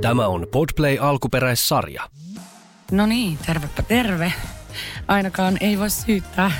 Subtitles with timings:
[0.00, 2.02] Tämä on Podplay alkuperäissarja.
[2.90, 4.32] No niin, tervepä terve.
[5.08, 6.50] Ainakaan ei voi syyttää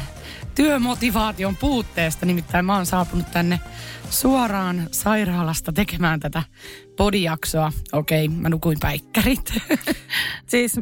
[0.55, 3.61] työmotivaation puutteesta, nimittäin mä oon saapunut tänne
[4.11, 6.43] suoraan sairaalasta tekemään tätä
[6.97, 7.73] podijaksoa.
[7.93, 9.55] Okei, mä nukuin päikkärit.
[10.47, 10.81] Siis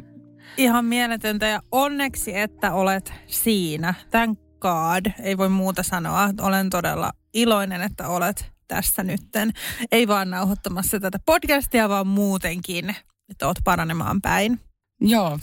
[0.57, 3.95] ihan mieletöntä ja onneksi, että olet siinä.
[4.11, 5.07] Thank God.
[5.23, 6.31] Ei voi muuta sanoa.
[6.41, 9.53] Olen todella iloinen, että olet tässä nytten.
[9.93, 12.97] Ei vaan nauhoittamassa tätä podcastia, vaan muutenkin,
[13.29, 14.61] että oot paranemaan päin.
[15.01, 15.39] Joo,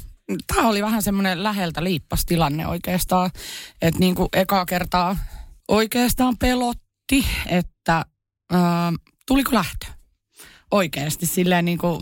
[0.47, 3.31] tämä oli vähän semmoinen läheltä liippas tilanne oikeastaan.
[3.81, 5.17] Että niin kuin ekaa kertaa
[5.67, 8.05] oikeastaan pelotti, että
[8.51, 8.93] ää,
[9.27, 9.85] tuliko lähtö
[10.71, 12.01] oikeasti silleen niin kuin,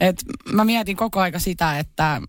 [0.00, 2.20] että mä mietin koko aika sitä, että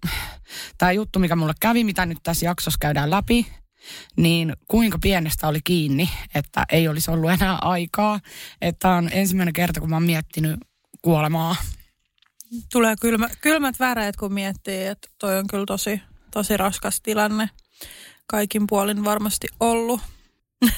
[0.77, 3.47] tämä juttu, mikä mulle kävi, mitä nyt tässä jaksossa käydään läpi,
[4.15, 8.19] niin kuinka pienestä oli kiinni, että ei olisi ollut enää aikaa.
[8.61, 10.59] Että on ensimmäinen kerta, kun mä oon miettinyt
[11.01, 11.55] kuolemaa.
[12.71, 17.49] Tulee kylmä, kylmät väreet, kun miettii, että toi on kyllä tosi, tosi raskas tilanne.
[18.27, 20.01] Kaikin puolin varmasti ollut.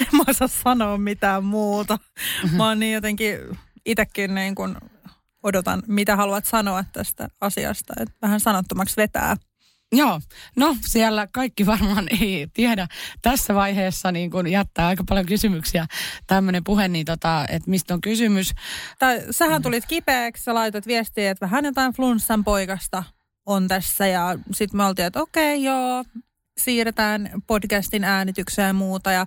[0.00, 1.98] en mä osaa sanoa mitään muuta.
[2.56, 3.38] Mä oon niin jotenkin
[3.86, 4.76] itsekin niin kun
[5.42, 7.94] odotan, mitä haluat sanoa tästä asiasta.
[8.00, 9.36] Että vähän sanottomaksi vetää.
[9.92, 10.20] Joo,
[10.56, 12.88] no siellä kaikki varmaan ei tiedä.
[13.22, 15.86] Tässä vaiheessa niin kun jättää aika paljon kysymyksiä
[16.26, 18.52] tämmöinen puhe, niin tota, että mistä on kysymys.
[18.98, 23.04] Tai sähän tulit kipeäksi, sä laitoit viestiä, että vähän jotain flunssan poikasta
[23.46, 26.04] on tässä ja sitten me oltiin, että okei okay, joo,
[26.58, 29.26] siirretään podcastin äänitykseen ja muuta ja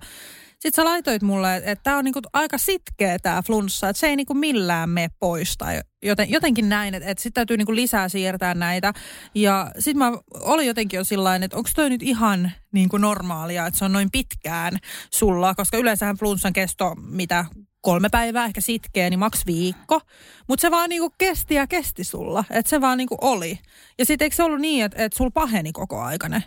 [0.64, 4.16] sitten sä laitoit mulle, että tämä on niinku aika sitkeä tämä flunssa, että se ei
[4.16, 5.66] niinku millään me poista.
[6.02, 8.92] Joten, jotenkin näin, että, että sitten täytyy niinku lisää siirtää näitä.
[9.34, 13.78] Ja sitten mä olin jotenkin jo sillä että onko toi nyt ihan niinku normaalia, että
[13.78, 14.78] se on noin pitkään
[15.10, 17.44] sulla, koska yleensähän flunssan kesto, mitä
[17.80, 20.00] kolme päivää ehkä sitkeä, niin maks viikko.
[20.48, 22.44] Mutta se vaan niinku kesti ja kesti sulla.
[22.50, 23.58] Että se vaan niinku oli.
[23.98, 26.42] Ja sitten eikö se ollut niin, että, että sulla paheni koko aikane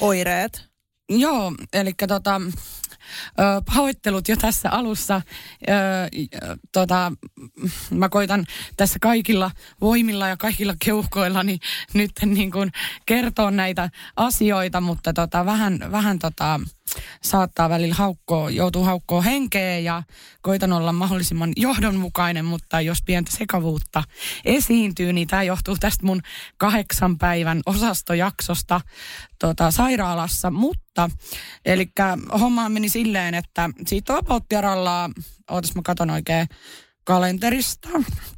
[0.00, 0.74] oireet?
[1.08, 2.40] Joo, eli tota,
[3.66, 5.20] pahoittelut jo tässä alussa.
[6.72, 7.12] Tota,
[7.90, 9.50] mä koitan tässä kaikilla
[9.80, 11.58] voimilla ja kaikilla keuhkoillani
[11.94, 12.72] nyt niin kuin
[13.06, 16.60] kertoa näitä asioita, mutta tota, vähän, vähän tota,
[17.22, 20.02] saattaa välillä haukkoa, joutuu haukkoa henkeä ja
[20.42, 24.02] koitan olla mahdollisimman johdonmukainen, mutta jos pientä sekavuutta
[24.44, 26.20] esiintyy, niin tämä johtuu tästä mun
[26.56, 28.80] kahdeksan päivän osastojaksosta
[29.38, 31.10] tota, sairaalassa, mutta
[31.64, 31.90] eli
[32.40, 35.10] homma meni silleen, että siitä vapauttiaralla,
[35.50, 36.46] ootas mä katon oikein,
[37.04, 37.88] kalenterista,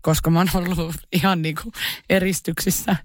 [0.01, 1.73] koska mä oon ollut ihan niin kuin
[2.11, 2.97] eristyksissä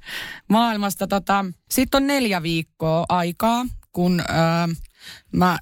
[0.50, 1.08] maailmasta.
[1.08, 4.76] Tota, Sitten on neljä viikkoa aikaa, kun öö,
[5.32, 5.60] mä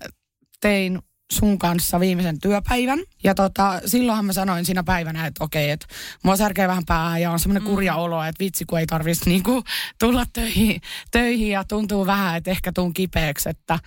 [0.62, 1.00] tein
[1.32, 3.00] sun kanssa viimeisen työpäivän.
[3.24, 5.85] Ja tota, silloinhan mä sanoin siinä päivänä, että okei, että
[6.24, 7.69] mua särkee vähän pää ja on semmoinen mm.
[7.69, 9.63] kurja olo, että vitsi kun ei tarvitsisi niinku
[10.00, 10.81] tulla töihin,
[11.12, 13.80] töihin ja tuntuu vähän, että ehkä tuun kipeäksi, että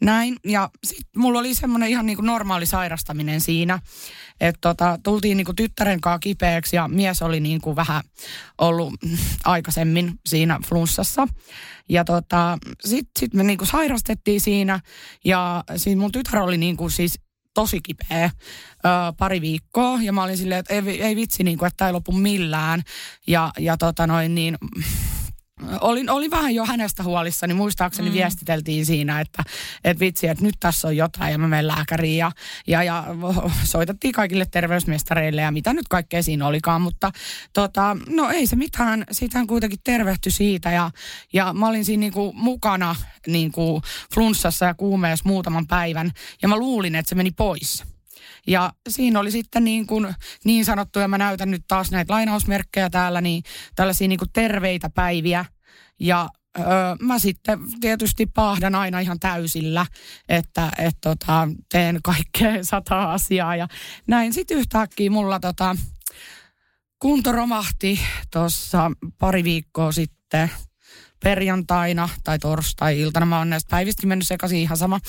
[0.00, 0.36] näin.
[0.44, 3.78] Ja sitten mulla oli semmoinen ihan niinku normaali sairastaminen siinä,
[4.40, 8.02] että tota, tultiin niinku tyttären kanssa kipeäksi ja mies oli niinku vähän
[8.58, 8.94] ollut
[9.44, 11.28] aikaisemmin siinä flunssassa.
[11.88, 14.80] Ja tota, sitten sit me niinku sairastettiin siinä
[15.24, 17.20] ja siinä mun tytär oli niinku siis
[17.58, 18.88] tosi kipeä ö,
[19.18, 19.98] pari viikkoa.
[20.02, 22.82] Ja mä olin silleen, että ei, ei vitsi, niinku, että tämä ei lopu millään.
[23.26, 24.58] Ja, ja tota noin niin
[25.80, 27.54] olin, olin vähän jo hänestä huolissani.
[27.54, 28.14] Muistaakseni mm.
[28.14, 29.42] viestiteltiin siinä, että,
[29.84, 32.18] että vitsi, että nyt tässä on jotain ja mä menen lääkäriin.
[32.18, 32.32] Ja,
[32.66, 33.04] ja, ja
[33.64, 36.82] soitettiin kaikille terveysmestareille ja mitä nyt kaikkea siinä olikaan.
[36.82, 37.12] Mutta
[37.52, 39.04] tota, no ei se mitään.
[39.10, 40.90] Siitä kuitenkin tervehty siitä ja,
[41.32, 43.82] ja mä olin siinä niinku mukana niinku
[44.14, 46.10] flunssassa ja kuumeessa muutaman päivän.
[46.42, 47.84] Ja mä luulin, että se meni pois.
[48.46, 52.90] Ja siinä oli sitten niin, kuin, niin sanottu, ja mä näytän nyt taas näitä lainausmerkkejä
[52.90, 53.42] täällä, niin
[53.74, 55.44] tällaisia niin kuin terveitä päiviä.
[56.00, 56.28] Ja
[56.58, 56.66] öö,
[57.00, 59.86] mä sitten tietysti pahdan aina ihan täysillä,
[60.28, 63.56] että et, tota, teen kaikkea sata asiaa.
[63.56, 63.68] Ja
[64.06, 65.76] näin sitten yhtäkkiä mulla tota,
[66.98, 68.00] kunto romahti
[68.32, 70.50] tuossa pari viikkoa sitten–
[71.22, 73.26] perjantaina tai torstai-iltana.
[73.26, 75.00] Mä oon näistä päivistä mennyt sekaisin ihan sama.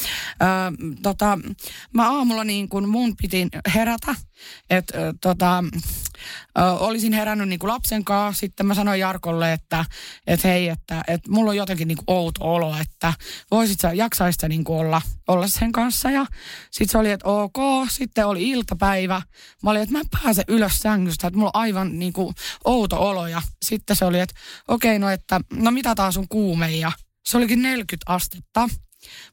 [0.41, 0.47] Öö,
[1.01, 1.39] tota,
[1.93, 4.15] mä aamulla niin kun mun piti herätä,
[4.69, 5.63] että tota,
[6.57, 8.39] ö, olisin herännyt niin kuin lapsen kanssa.
[8.39, 9.85] Sitten mä sanoin Jarkolle, että
[10.27, 13.13] et hei, että et mulla on jotenkin niin kuin outo olo, että
[13.51, 16.11] voisit sä, jaksaisit sä niin olla, olla sen kanssa.
[16.11, 16.25] Ja
[16.71, 17.57] sitten se oli, että ok.
[17.89, 19.21] Sitten oli iltapäivä.
[19.63, 22.35] Mä olin, että mä en pääse ylös sängystä, että mulla on aivan niin kuin
[22.65, 23.27] outo olo.
[23.27, 24.35] Ja sitten se oli, että
[24.67, 26.91] okei, okay, no että no mitä taas sun kuume ja
[27.25, 28.69] se olikin 40 astetta.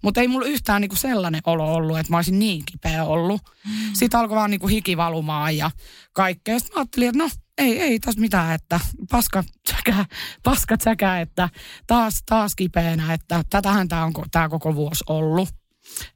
[0.03, 3.41] Mutta ei mulla yhtään niinku sellainen olo ollut, että mä olisin niin kipeä ollut.
[3.65, 3.73] Mm.
[3.93, 5.71] Sitten alkoi vaan niinku hiki valumaan ja
[6.13, 6.59] kaikkea.
[6.59, 8.81] Sitten mä ajattelin, että no ei, ei tässä mitään, että
[9.11, 10.05] paska säkä,
[10.43, 11.49] paskat säkä, että
[11.87, 15.49] taas, taas kipeänä, että tätähän tämä on tämä koko vuosi ollut.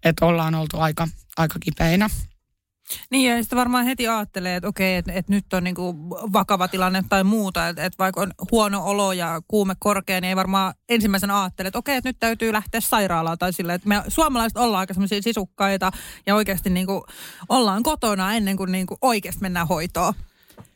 [0.05, 2.11] Että ollaan oltu aika, aika kipeinä.
[3.11, 7.05] Niin ja sitten varmaan heti ajattelee, että okei, että, että nyt on niinku vakava tilanne
[7.09, 11.41] tai muuta, että, että vaikka on huono olo ja kuume korkea, niin ei varmaan ensimmäisenä
[11.43, 14.95] ajattele, että okei, että nyt täytyy lähteä sairaalaan tai silleen, että me suomalaiset ollaan aika
[14.95, 15.91] semmoisia sisukkaita
[16.27, 17.05] ja oikeasti niinku
[17.49, 20.15] ollaan kotona ennen kuin niinku oikeasti mennään hoitoon.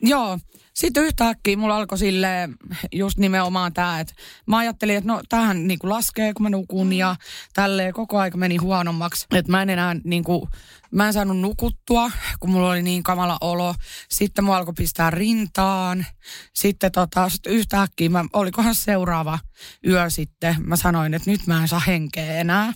[0.01, 0.39] Joo,
[0.75, 2.49] sitten yhtäkkiä mulla alkoi sille
[2.91, 4.13] just nimenomaan tämä, että
[4.45, 7.15] mä ajattelin, että no tähän niinku laskee, kun mä nukun ja
[7.53, 9.25] tälleen koko aika meni huonommaksi.
[9.35, 10.49] Että mä en enää niinku,
[10.91, 13.75] mä en saanut nukuttua, kun mulla oli niin kamala olo.
[14.09, 16.05] Sitten mua alkoi pistää rintaan.
[16.53, 19.39] Sitten tota, sit yhtäkkiä, mä, olikohan seuraava
[19.87, 22.73] yö sitten, mä sanoin, että nyt mä en saa henkeä enää.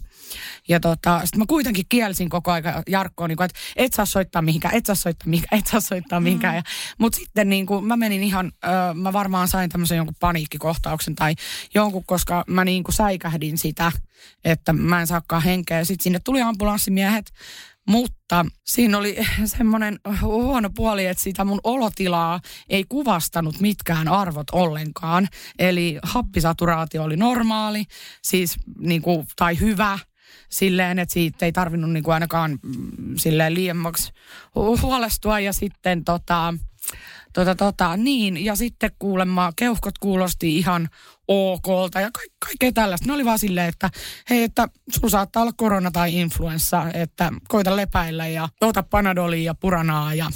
[0.67, 4.75] Ja tota, sitten mä kuitenkin kielsin koko ajan Jarkkoon, niin että et saa soittaa mihinkään,
[4.75, 6.55] et saa soittaa mihinkään, et saa soittaa mihinkään.
[6.55, 6.63] Mm.
[6.97, 11.35] Mutta sitten niin kuin, mä menin ihan, ö, mä varmaan sain tämmöisen jonkun paniikkikohtauksen tai
[11.75, 13.91] jonkun, koska mä niin kuin säikähdin sitä,
[14.43, 15.83] että mä en saakaan henkeä.
[15.83, 17.31] Sitten sinne tuli ambulanssimiehet,
[17.89, 19.17] mutta siinä oli
[19.57, 22.39] semmoinen huono puoli, että sitä mun olotilaa
[22.69, 25.27] ei kuvastanut mitkään arvot ollenkaan.
[25.59, 27.85] Eli happisaturaatio oli normaali,
[28.23, 29.99] siis niin kuin, tai hyvä,
[30.49, 34.13] silleen, että siitä ei tarvinnut niin kuin ainakaan mm, silleen liiemmaksi
[34.55, 35.39] huolestua.
[35.39, 36.53] Ja sitten tota,
[37.33, 40.89] tota, tota, niin, ja sitten kuulemma keuhkot kuulosti ihan
[41.27, 43.07] okolta ja ka- kaikkea tällaista.
[43.07, 43.89] Ne oli vaan silleen, että
[44.29, 49.55] hei, että sulla saattaa olla korona tai influenssa, että koita lepäillä ja ota panadolia ja
[49.55, 50.29] puranaa ja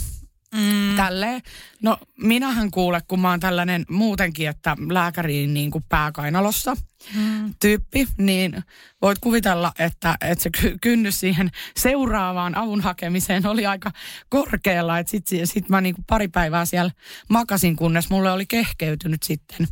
[0.54, 0.96] Mm.
[0.96, 1.42] Tälleen.
[1.82, 6.76] No minähän kuule, kun mä oon tällainen muutenkin, että lääkäriin niin kuin pääkainalossa
[7.16, 7.54] mm.
[7.60, 8.64] tyyppi, niin
[9.02, 10.50] voit kuvitella, että, että se
[10.82, 13.92] kynnys siihen seuraavaan avun hakemiseen oli aika
[14.30, 15.00] korkealla.
[15.00, 16.92] Että sit, sit mä niin kuin pari päivää siellä
[17.30, 19.68] makasin, kunnes mulle oli kehkeytynyt sitten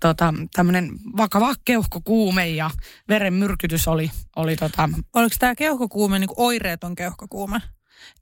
[0.00, 2.70] tota, tämmöinen vakava keuhkokuume ja
[3.08, 4.88] verenmyrkytys oli, oli tota...
[5.12, 7.60] Oliko tämä keuhkokuume niin oireeton keuhkokuume?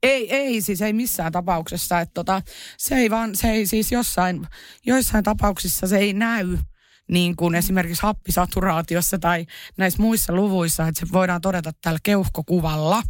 [0.03, 1.99] Ei, ei siis ei missään tapauksessa.
[1.99, 2.41] Että tota,
[2.77, 4.47] se ei vaan, se ei siis jossain,
[4.85, 6.57] joissain tapauksissa se ei näy
[7.11, 9.45] niin kuin esimerkiksi happisaturaatiossa tai
[9.77, 13.03] näissä muissa luvuissa, että se voidaan todeta tällä keuhkokuvalla.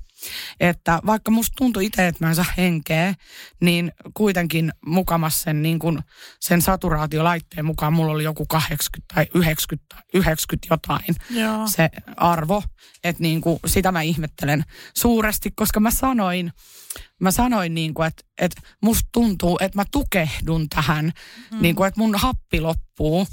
[0.60, 3.14] Että vaikka musta tuntui itse, että mä en saa henkeä,
[3.62, 6.00] niin kuitenkin mukamassa sen, niin kuin
[6.40, 11.68] sen saturaatiolaitteen mukaan mulla oli joku 80 tai 90, 90 jotain Joo.
[11.68, 12.64] se arvo.
[13.04, 14.64] Että niin kuin sitä mä ihmettelen
[14.98, 16.52] suuresti, koska mä sanoin,
[17.20, 21.12] mä sanoin niin kuin, että, että musta tuntuu, että mä tukehdun tähän,
[21.52, 21.62] mm.
[21.62, 23.28] niin kuin, että mun happi loppuu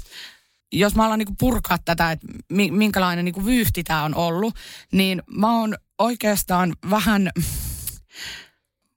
[0.71, 2.27] jos mä alan niinku purkaa tätä, että
[2.71, 4.55] minkälainen niinku vyyhti tämä on ollut,
[4.91, 7.31] niin mä oon oikeastaan vähän,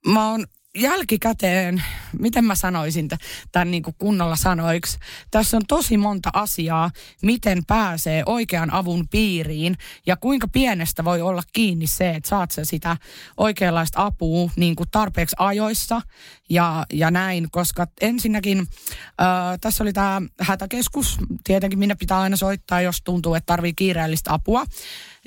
[0.07, 0.45] mä oon
[0.77, 1.83] jälkikäteen,
[2.19, 3.09] miten mä sanoisin
[3.51, 4.97] tämän niin kuin kunnolla sanoiksi,
[5.31, 6.91] tässä on tosi monta asiaa,
[7.21, 12.65] miten pääsee oikean avun piiriin ja kuinka pienestä voi olla kiinni se, että saat sä
[12.65, 12.97] sitä
[13.37, 16.01] oikeanlaista apua niin kuin tarpeeksi ajoissa
[16.49, 18.67] ja, ja näin, koska ensinnäkin äh,
[19.61, 24.65] tässä oli tämä hätäkeskus, tietenkin minne pitää aina soittaa, jos tuntuu, että tarvii kiireellistä apua.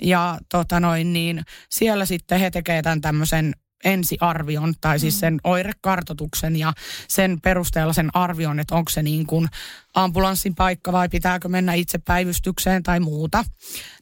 [0.03, 3.55] Ja tota noin, niin siellä sitten he tekevät tämän tämmöisen
[3.85, 5.19] ensiarvion tai siis mm.
[5.19, 6.73] sen oirekartotuksen ja
[7.09, 9.49] sen perusteella sen arvion, että onko se niin kuin
[9.97, 13.45] ambulanssin paikka vai pitääkö mennä itse päivystykseen tai muuta.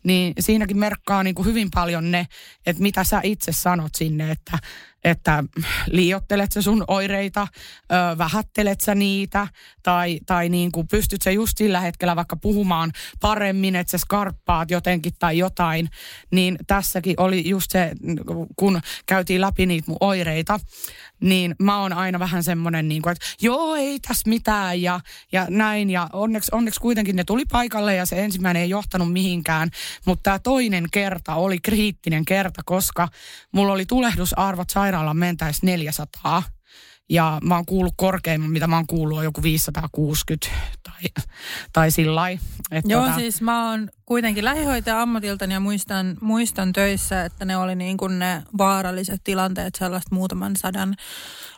[0.05, 2.27] Niin siinäkin merkkaa niin kuin hyvin paljon ne,
[2.67, 4.59] että mitä sä itse sanot sinne, että
[5.05, 5.45] että
[5.87, 7.49] liiottelet sä sun oireita,
[7.93, 9.49] ö, vähättelet sä niitä,
[9.83, 14.71] tai, tai niin kuin pystyt sä just sillä hetkellä vaikka puhumaan paremmin, että sä skarppaat
[14.71, 15.89] jotenkin tai jotain,
[16.31, 17.93] niin tässäkin oli just se,
[18.57, 20.61] kun käytiin läpi niitä mun oireita,
[21.25, 25.01] niin mä oon aina vähän semmoinen, niin kuin, että joo, ei tässä mitään ja,
[25.33, 25.91] ja näin.
[25.91, 29.71] Ja onneksi, onneksi kuitenkin ne tuli paikalle ja se ensimmäinen ei johtanut mihinkään.
[30.07, 33.09] Mutta tämä toinen kerta oli kriittinen kerta, koska
[33.53, 36.43] mulla oli tulehdusarvot sairaalan mentäessä 400.
[37.09, 40.47] Ja mä oon kuullut korkeimman, mitä mä oon kuullut, on joku 560
[40.83, 41.25] tai,
[41.73, 42.31] tai sillä
[42.85, 43.15] Joo, tota...
[43.15, 48.19] siis mä oon kuitenkin lähihoitaja ammatiltani ja muistan, muistan töissä, että ne oli niin kuin
[48.19, 50.95] ne vaaralliset tilanteet, sellaista muutaman sadan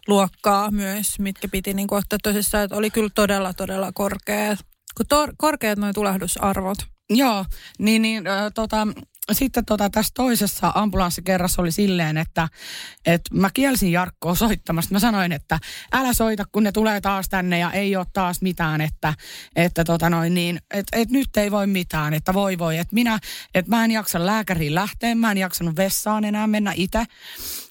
[0.09, 4.59] luokkaa myös, mitkä piti niin kuin ottaa tosissaan, että oli kyllä todella, todella korkeat,
[4.97, 6.79] kun tor- korkeat noin tulehdusarvot.
[7.11, 7.45] Joo,
[7.79, 8.88] niin, niin äh, tota,
[9.33, 12.49] sitten tota, tässä toisessa ambulanssikerrassa oli silleen, että,
[13.06, 14.95] että mä kielsin Jarkkoa soittamasta.
[14.95, 15.59] Mä sanoin, että
[15.92, 19.14] älä soita, kun ne tulee taas tänne ja ei ole taas mitään, että,
[19.56, 22.78] että tota noin niin, että, että nyt ei voi mitään, että voi voi.
[22.78, 23.18] Että minä,
[23.54, 27.04] että mä en jaksa lääkäriin lähteä, mä en jaksanut vessaan enää mennä itse.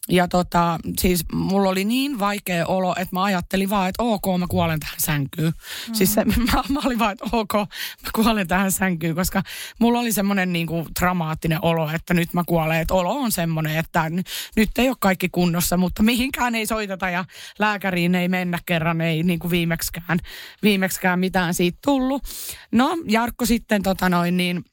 [0.10, 4.46] Ja tota, siis mulla oli niin vaikea olo, että mä ajattelin vaan, että ok, mä
[4.50, 5.54] kuolen tähän sänkyyn.
[5.88, 5.94] Mm.
[5.94, 6.36] Siis se, mä,
[6.74, 9.44] mä olin vaan, että ok, mä kuolen tähän sänkyyn, koska
[9.80, 12.82] mulla oli semmoinen niin kuin dramaattinen olo, että nyt mä kuolen.
[12.82, 14.24] Että olo on semmoinen, että n-
[14.56, 17.26] nyt ei ole kaikki kunnossa, mutta mihinkään ei soiteta ja
[17.60, 20.20] lääkäriin ei mennä kerran, ei niin kuin viimekskään,
[20.64, 22.24] viimekskään mitään siitä tullut.
[22.72, 24.66] No, Jarkko sitten tota noin niin,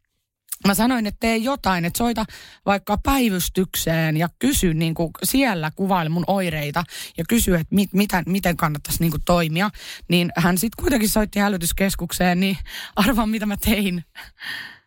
[0.66, 2.24] Mä sanoin, että tee jotain, että soita
[2.66, 6.84] vaikka päivystykseen ja kysy niin kuin siellä kuvaile mun oireita
[7.18, 9.70] ja kysy, että mit, mitä, miten kannattaisi niin kuin toimia.
[10.08, 12.58] Niin hän sitten kuitenkin soitti hälytyskeskukseen, niin
[12.96, 14.04] arvaa mitä mä tein.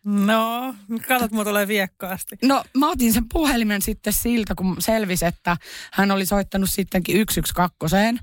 [0.04, 0.74] No,
[1.08, 2.36] katsot, mua tulee viekkaasti.
[2.42, 5.56] No mä otin sen puhelimen sitten siltä, kun selvisi, että
[5.92, 8.22] hän oli soittanut sittenkin 112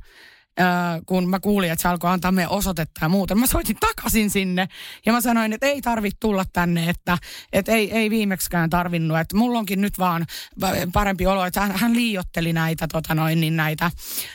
[0.59, 3.35] äh, kun mä kuulin, että se alkoi antaa meidän osoitetta ja muuta.
[3.35, 4.67] Mä soitin takaisin sinne
[5.05, 7.17] ja mä sanoin, että ei tarvitse tulla tänne, että,
[7.53, 9.19] että ei, ei viimeksikään tarvinnut.
[9.19, 10.25] Että mulla onkin nyt vaan
[10.93, 13.91] parempi olo, että hän, hän liiotteli näitä, tota noin, niin näitä,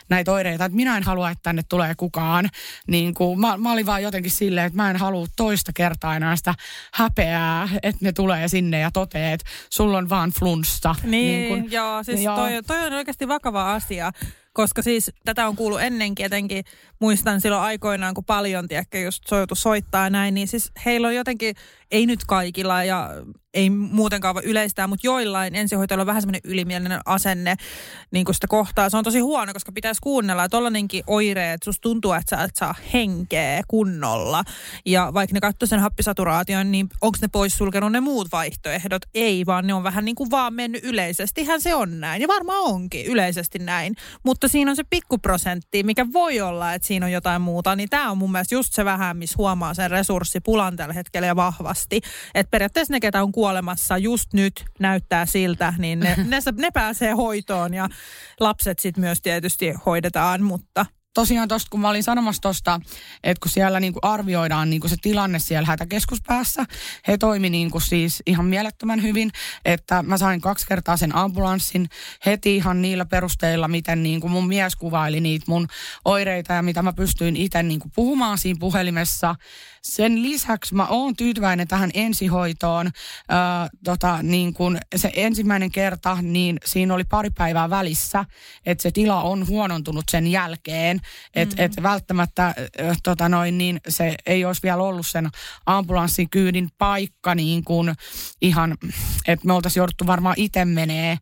[0.08, 0.64] näitä oireita.
[0.64, 2.48] Että minä en halua, että tänne tulee kukaan.
[2.86, 6.36] Niin kuin, mä, mä olin vaan jotenkin silleen, että mä en halua toista kertaa enää
[6.36, 6.54] sitä
[6.94, 10.94] häpeää, että ne tulee sinne ja toteaa, että sulla on vaan flunssa.
[11.02, 12.36] Niin, niin kun, joo, siis joo.
[12.36, 14.12] Toi, toi on oikeasti vakava asia.
[14.52, 16.64] Koska siis tätä on kuullut ennenkin, etenkin
[17.00, 21.54] muistan silloin aikoinaan, kun paljon, tiedäkö, just soitu soittaa näin, niin siis heillä on jotenkin,
[21.90, 23.10] ei nyt kaikilla ja
[23.54, 27.56] ei muutenkaan voi yleistää, mutta joillain ensihoitajilla on vähän semmoinen ylimielinen asenne
[28.10, 28.90] niin kuin sitä kohtaa.
[28.90, 32.44] Se on tosi huono, koska pitäisi kuunnella, että tollanenkin oireet, että susta tuntuu, että sä
[32.44, 34.44] et saa henkeä kunnolla.
[34.86, 39.02] Ja vaikka ne katsoo sen happisaturaation, niin onko ne pois sulkenut ne muut vaihtoehdot?
[39.14, 42.22] Ei, vaan ne on vähän niin kuin vaan mennyt yleisestihän se on näin.
[42.22, 43.94] Ja varmaan onkin yleisesti näin.
[44.24, 47.76] Mutta siinä on se pikkuprosentti, mikä voi olla, että siinä on jotain muuta.
[47.76, 51.36] Niin tämä on mun mielestä just se vähän, missä huomaa sen resurssipulan tällä hetkellä ja
[51.36, 51.77] vahvasti.
[52.34, 57.12] Että periaatteessa ne, ketä on kuolemassa just nyt näyttää siltä, niin ne, ne, ne pääsee
[57.12, 57.88] hoitoon ja
[58.40, 60.86] lapset sitten myös tietysti hoidetaan, mutta
[61.20, 62.80] tosiaan tuosta, kun mä olin sanomassa tuosta,
[63.24, 66.64] että kun siellä niinku arvioidaan niinku se tilanne siellä hätäkeskuspäässä,
[67.08, 69.30] he toimi niinku siis ihan mielettömän hyvin,
[69.64, 71.88] että mä sain kaksi kertaa sen ambulanssin
[72.26, 75.66] heti ihan niillä perusteilla, miten niinku mun mies kuvaili niitä mun
[76.04, 79.34] oireita ja mitä mä pystyin itse niinku puhumaan siinä puhelimessa.
[79.88, 82.86] Sen lisäksi mä oon tyytyväinen tähän ensihoitoon.
[82.86, 82.90] Ö,
[83.84, 88.24] tota, niin kun se ensimmäinen kerta, niin siinä oli pari päivää välissä,
[88.66, 91.00] että se tila on huonontunut sen jälkeen.
[91.34, 91.64] Että mm-hmm.
[91.64, 95.28] et välttämättä ö, tota noin, niin se ei olisi vielä ollut sen
[95.66, 97.94] ambulanssikyydin paikka niin kuin
[98.40, 98.76] ihan,
[99.28, 101.18] että me oltaisiin jouduttu varmaan itse menee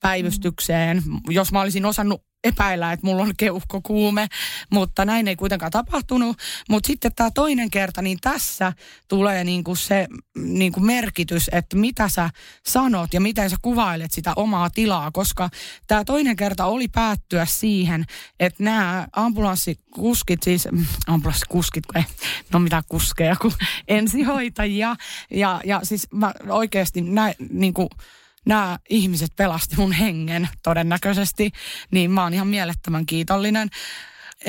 [0.00, 1.02] päivystykseen.
[1.30, 4.26] Jos mä olisin osannut epäillä, että mulla on keuhkokuume,
[4.70, 6.36] mutta näin ei kuitenkaan tapahtunut.
[6.68, 8.72] Mutta sitten tämä toinen kerta, niin tässä
[9.08, 10.06] tulee niinku se
[10.38, 12.30] niinku merkitys, että mitä sä
[12.66, 15.50] sanot ja miten sä kuvailet sitä omaa tilaa, koska
[15.86, 18.04] tämä toinen kerta oli päättyä siihen,
[18.40, 22.04] että nämä ambulanssikuskit, siis mm, ambulanssikuskit, kun ei,
[22.52, 23.52] no mitä kuskeja, kun
[23.88, 24.96] ensihoitajia,
[25.30, 27.88] ja, ja siis mä oikeasti näin, niin kuin,
[28.48, 31.50] nämä ihmiset pelasti mun hengen todennäköisesti,
[31.90, 33.68] niin mä oon ihan mielettömän kiitollinen.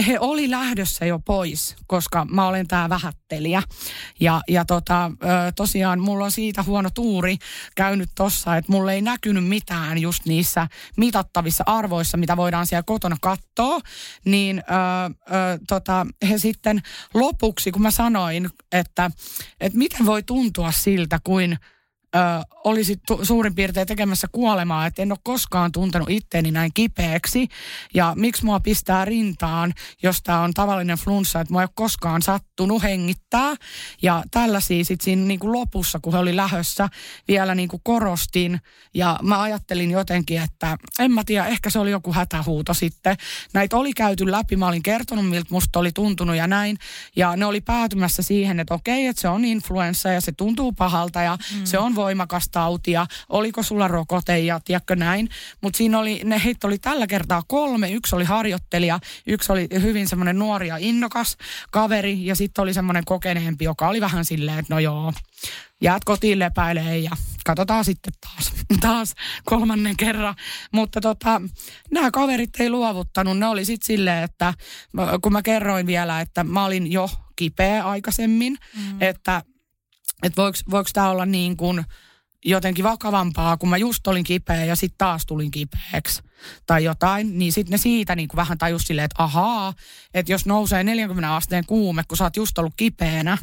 [0.08, 3.64] He oli lähdössä jo pois, koska mä olen tää vähättelijä.
[4.20, 5.12] Ja, ja tota,
[5.56, 7.38] tosiaan mulla on siitä huono tuuri
[7.76, 13.18] käynyt tossa, että mulla ei näkynyt mitään just niissä mitattavissa arvoissa, mitä voidaan siellä kotona
[13.22, 13.80] katsoa.
[14.26, 16.82] Niin ö, ö, tota, he sitten
[17.14, 19.12] lopuksi, kun mä sanoin, että,
[19.60, 21.58] että miten voi tuntua siltä, kuin
[22.16, 22.20] ö,
[22.64, 27.48] olisi tu- suurin piirtein tekemässä kuolemaa, että en ole koskaan tuntenut itteeni näin kipeäksi.
[27.94, 29.74] Ja miksi mua pistää rintaan,
[30.04, 33.56] jos tämä on tavallinen flunssa, että mua ei ole koskaan sattunut hengittää.
[34.02, 36.90] Ja tällaisia sitten siinä niin kuin lopussa, kun he oli lähössä,
[37.28, 38.62] vielä niin kuin korostin.
[38.94, 43.18] Ja mä ajattelin jotenkin, että en mä tiedä, ehkä se oli joku hätähuuto sitten.
[43.54, 46.78] Näitä oli käyty läpi, mä olin kertonut, miltä musta oli tuntunut ja näin.
[47.16, 51.22] Ja ne oli päätymässä siihen, että okei, että se on influenssa ja se tuntuu pahalta
[51.22, 51.66] ja mm.
[51.66, 55.30] se on voimakas tauti ja oliko sulla rokote ja tiedätkö näin.
[55.62, 57.92] Mutta siinä oli, ne heitä oli tällä kertaa kolme.
[57.92, 61.38] Yksi oli harjoittelija, yksi oli hyvin semmoinen nuori ja innokas
[61.72, 65.14] kaveri ja sitten oli semmoinen kokeneempi, joka oli vähän silleen, että no joo,
[65.82, 67.12] jäät kotiin lepäilee ja
[67.46, 69.16] katsotaan sitten taas, taas
[69.46, 70.36] kolmannen kerran.
[70.72, 71.42] Mutta tota,
[71.92, 73.38] nämä kaverit ei luovuttanut.
[73.38, 74.54] Ne oli sitten silleen, että
[75.22, 79.02] kun mä kerroin vielä, että mä olin jo kipeä aikaisemmin, mm.
[79.02, 79.44] että
[80.24, 81.86] että voiko, voiko tämä olla niin kuin
[82.46, 86.22] jotenkin vakavampaa, kun mä just olin kipeä ja sitten taas tulin kipeäksi
[86.66, 89.74] tai jotain, niin sitten ne siitä niin kuin vähän tajus silleen, että ahaa,
[90.14, 93.38] että jos nousee 40 asteen kuume, kun sä oot just ollut kipeänä,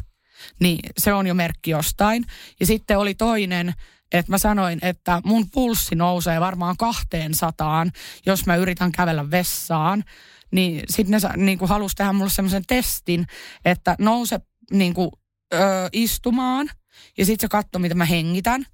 [0.59, 2.25] niin se on jo merkki jostain.
[2.59, 3.73] Ja sitten oli toinen,
[4.11, 7.91] että mä sanoin, että mun pulssi nousee varmaan kahteen sataan,
[8.25, 10.03] jos mä yritän kävellä vessaan.
[10.51, 13.25] Niin sitten ne niin halusi tehdä mulle semmoisen testin,
[13.65, 14.39] että nouse
[14.71, 15.11] niin kuin,
[15.53, 15.57] ö,
[15.91, 16.69] istumaan
[17.17, 18.65] ja sitten se katsoi, mitä mä hengitän.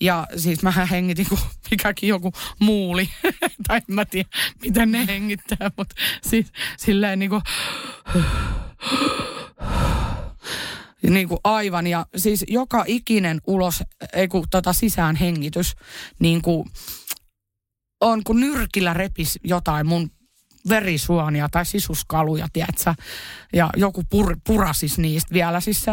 [0.00, 1.40] Ja siis mä hengitin kuin
[1.70, 3.08] mikäkin joku muuli.
[3.68, 4.28] tai en mä tiedä,
[4.62, 6.46] miten ne hengittää, mutta siis
[6.78, 7.42] silleen niin kuin
[11.10, 11.86] niin kuin aivan.
[11.86, 15.72] Ja siis joka ikinen ulos, ei kun tota sisään hengitys,
[16.18, 16.68] niin kuin
[18.00, 20.10] on kun nyrkillä repis jotain mun
[20.68, 22.94] verisuonia tai sisuskaluja, tiedätkö?
[23.52, 25.60] Ja joku pur, purasis niistä vielä.
[25.60, 25.92] Siis se,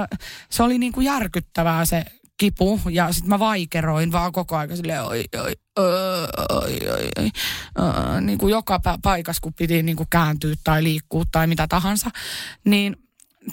[0.49, 2.05] se oli niin kuin järkyttävää se
[2.37, 5.87] kipu ja sitten mä vaikeroin vaan koko ajan silleen oi, oi, oi,
[6.49, 7.29] oi, oi, oi.
[7.79, 12.09] Uh, niin kuin joka paikassa, kun piti niin kuin kääntyä tai liikkua tai mitä tahansa.
[12.65, 12.95] Niin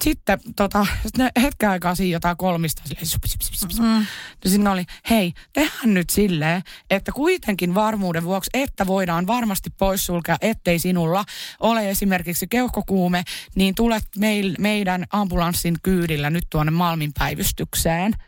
[0.02, 0.86] sitten tota,
[1.18, 4.06] ne hetken aikaa siinä jotain kolmista silleen, mm.
[4.46, 10.78] sinne oli, hei, tehdään nyt silleen, että kuitenkin varmuuden vuoksi, että voidaan varmasti poissulkea, ettei
[10.78, 11.24] sinulla
[11.60, 18.14] ole esimerkiksi keuhkokuume, niin tulet meil, meidän ambulanssin kyydillä nyt tuonne Malmin päivystykseen–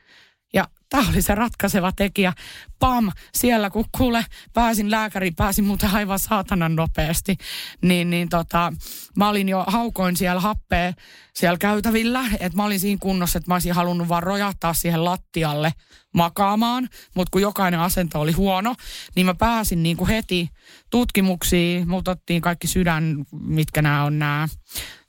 [0.92, 2.33] Tämä oli se ratkaiseva tekijä.
[2.78, 7.37] Pam, siellä kun kuule, pääsin lääkäriin, pääsin muuten aivan saatanan nopeasti.
[7.83, 8.73] Niin, niin tota,
[9.16, 10.92] mä olin jo, haukoin siellä happea
[11.34, 15.72] siellä käytävillä, että mä olin siinä kunnossa, että mä olisin halunnut vaan rojahtaa siihen lattialle
[16.14, 18.74] makaamaan, mutta kun jokainen asento oli huono,
[19.16, 20.48] niin mä pääsin niin kuin heti
[20.90, 24.48] tutkimuksiin, mut otettiin kaikki sydän, mitkä nämä on nämä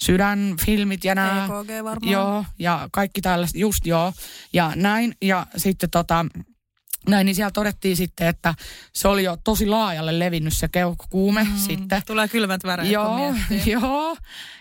[0.02, 1.46] sydänfilmit ja nämä.
[1.46, 2.12] EKG varmaan.
[2.12, 4.14] Joo, ja kaikki tällaiset, just joo,
[4.54, 6.26] ja näin, ja sitten tota,
[7.08, 8.56] näin, niin siellä todettiin sitten, että
[8.94, 12.02] se oli jo tosi laajalle levinnyt se keuhkokuume mm, sitten.
[12.06, 13.34] Tulee kylmät väreet, Joo,
[13.66, 14.18] joo.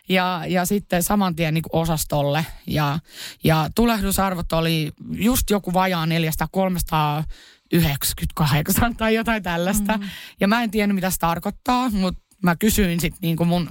[0.09, 2.47] Ja, ja sitten saman tien niin osastolle.
[2.67, 2.99] Ja,
[3.45, 9.99] ja tulehdusarvot oli just joku vajaa 400, 398 tai jotain tällaista.
[9.99, 10.09] Mm.
[10.41, 13.69] Ja mä en tiennyt, mitä se tarkoittaa, mutta mä kysyin sitten niinku mun,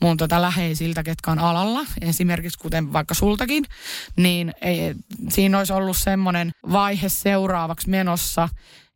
[0.00, 3.64] mun tota läheisiltä, ketkä on alalla, esimerkiksi kuten vaikka sultakin,
[4.16, 4.94] niin ei,
[5.28, 8.48] siinä olisi ollut semmoinen vaihe seuraavaksi menossa,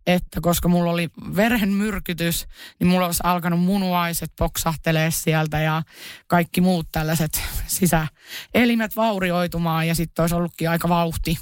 [0.06, 2.46] että koska mulla oli verenmyrkytys,
[2.80, 5.82] niin mulla olisi alkanut munuaiset poksahtelee sieltä ja
[6.26, 11.38] kaikki muut tällaiset sisäelimet vaurioitumaan ja sitten olisi ollutkin aika vauhti.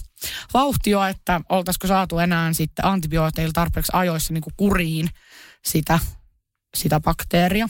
[0.54, 5.08] Vauhti jo, että oltaisiko saatu enää sitten antibiooteilla tarpeeksi ajoissa niin kuin kuriin
[5.64, 5.98] sitä
[6.74, 7.68] sitä bakteeria.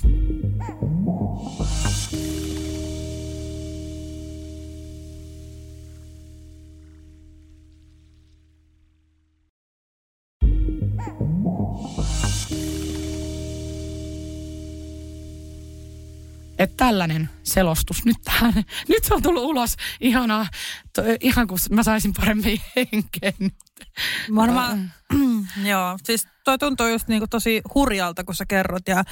[16.60, 18.52] Että tällainen selostus nyt tähän.
[18.88, 20.46] Nyt se on tullut ulos ihanaa,
[20.94, 23.32] to, ihan kun mä saisin paremmin henkeä
[24.34, 24.92] Varmaan,
[25.70, 25.98] joo.
[26.04, 29.04] Siis toi tuntuu just niinku tosi hurjalta, kun sä kerrot ja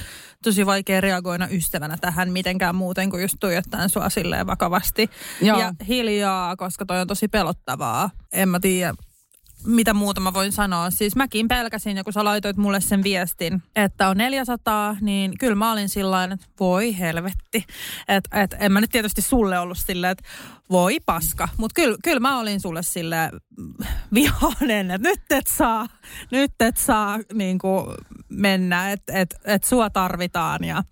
[0.42, 5.10] tosi vaikea reagoida ystävänä tähän mitenkään muuten kuin just tuijottaen sua silleen vakavasti.
[5.42, 5.60] Joo.
[5.60, 8.10] Ja hiljaa, koska toi on tosi pelottavaa.
[8.32, 8.94] En mä tiedä,
[9.66, 10.90] mitä muuta mä voin sanoa.
[10.90, 15.54] Siis mäkin pelkäsin, ja kun sä laitoit mulle sen viestin, että on 400, niin kyllä
[15.54, 17.64] mä olin sillä että voi helvetti.
[18.08, 20.24] Että et, en mä nyt tietysti sulle ollut silleen, että
[20.70, 21.48] voi paska.
[21.56, 23.30] Mutta kyllä, kyllä mä olin sulle sille
[24.14, 25.86] vihoinen, että nyt et saa,
[26.30, 27.58] nyt et saa niin
[28.28, 30.64] mennä, että et, et sua tarvitaan.
[30.64, 30.82] Ja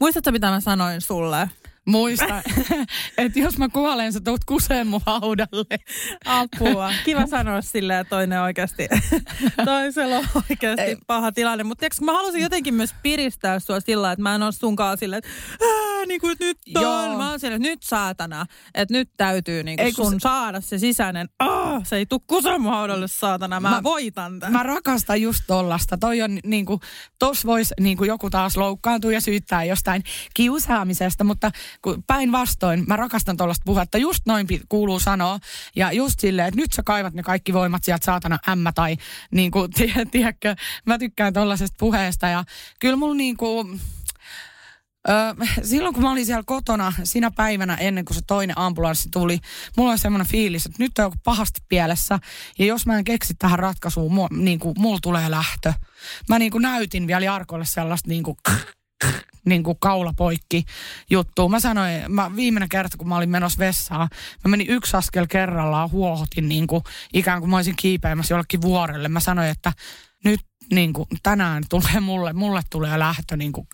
[0.00, 1.50] muistatko, mitä mä sanoin sulle?
[1.88, 2.42] Muista,
[3.18, 5.78] että jos mä kuolen, sä tuut kuseen mun haudalle.
[6.24, 6.92] Apua.
[7.04, 8.88] Kiva sanoa silleen, että toinen oikeasti,
[9.64, 10.96] toisella on oikeasti Ei.
[11.06, 11.64] paha tilanne.
[11.64, 15.30] Mutta mä halusin jotenkin myös piristää sua sillä että mä en ole sunkaan silleen, että
[16.06, 17.16] niin kuin, nyt on.
[17.16, 20.18] Mä oon silleen, että nyt saatana, että nyt täytyy niin kuin sun se...
[20.18, 24.52] saada se sisäinen, oh, se ei tuu kuseen mun haudalle saatana, mä, mä voitan tämän.
[24.52, 25.98] Mä rakastan just tollasta.
[25.98, 26.80] Toi on niin kuin,
[27.18, 31.50] tos vois niin kuin joku taas loukkaantua ja syyttää jostain kiusaamisesta, mutta
[32.06, 33.98] päinvastoin mä rakastan tuollaista puhetta.
[33.98, 35.38] Just noin kuuluu sanoa.
[35.76, 38.96] Ja just silleen, että nyt sä kaivat ne kaikki voimat sieltä saatana ämmä tai
[39.30, 39.70] niin kuin,
[40.10, 40.56] tiedätkö,
[40.86, 42.26] mä tykkään tuollaisesta puheesta.
[42.26, 42.44] Ja
[42.80, 43.80] kyllä mulla niin kuin,
[45.62, 49.38] Silloin kun mä olin siellä kotona sinä päivänä ennen kuin se toinen ambulanssi tuli,
[49.76, 52.18] mulla oli semmoinen fiilis, että nyt on joku pahasti pielessä.
[52.58, 55.72] Ja jos mä en keksi tähän ratkaisuun, mulla, niin kuin, mulla tulee lähtö.
[56.28, 58.36] Mä niin kuin näytin vielä Jarkolle sellaista niin kuin,
[59.48, 60.64] niin kuin kaulapoikki
[61.10, 61.48] juttu.
[61.48, 64.08] Mä sanoin, mä viimeinen kerta kun mä olin menossa vessaan,
[64.44, 69.08] mä menin yksi askel kerrallaan, huohotin niin kuin, ikään kuin mä olisin kiipeämässä jollekin vuorelle.
[69.08, 69.72] Mä sanoin, että
[70.24, 70.40] nyt
[70.72, 73.66] niin kuin, tänään tulee mulle, mulle tulee lähtö niin kuin,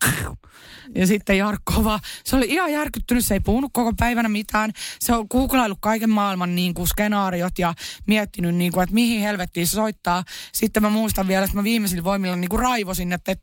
[0.95, 4.73] ja sitten Jarkko vaan, se oli ihan järkyttynyt, se ei puhunut koko päivänä mitään.
[5.01, 7.75] Se on googlaillut kaiken maailman niin kuin, skenaariot ja
[8.07, 10.25] miettinyt, niin kuin, että mihin helvettiin se soittaa.
[10.53, 13.43] Sitten mä muistan vielä, että mä viimeisillä voimilla niin kuin raivosin, että et,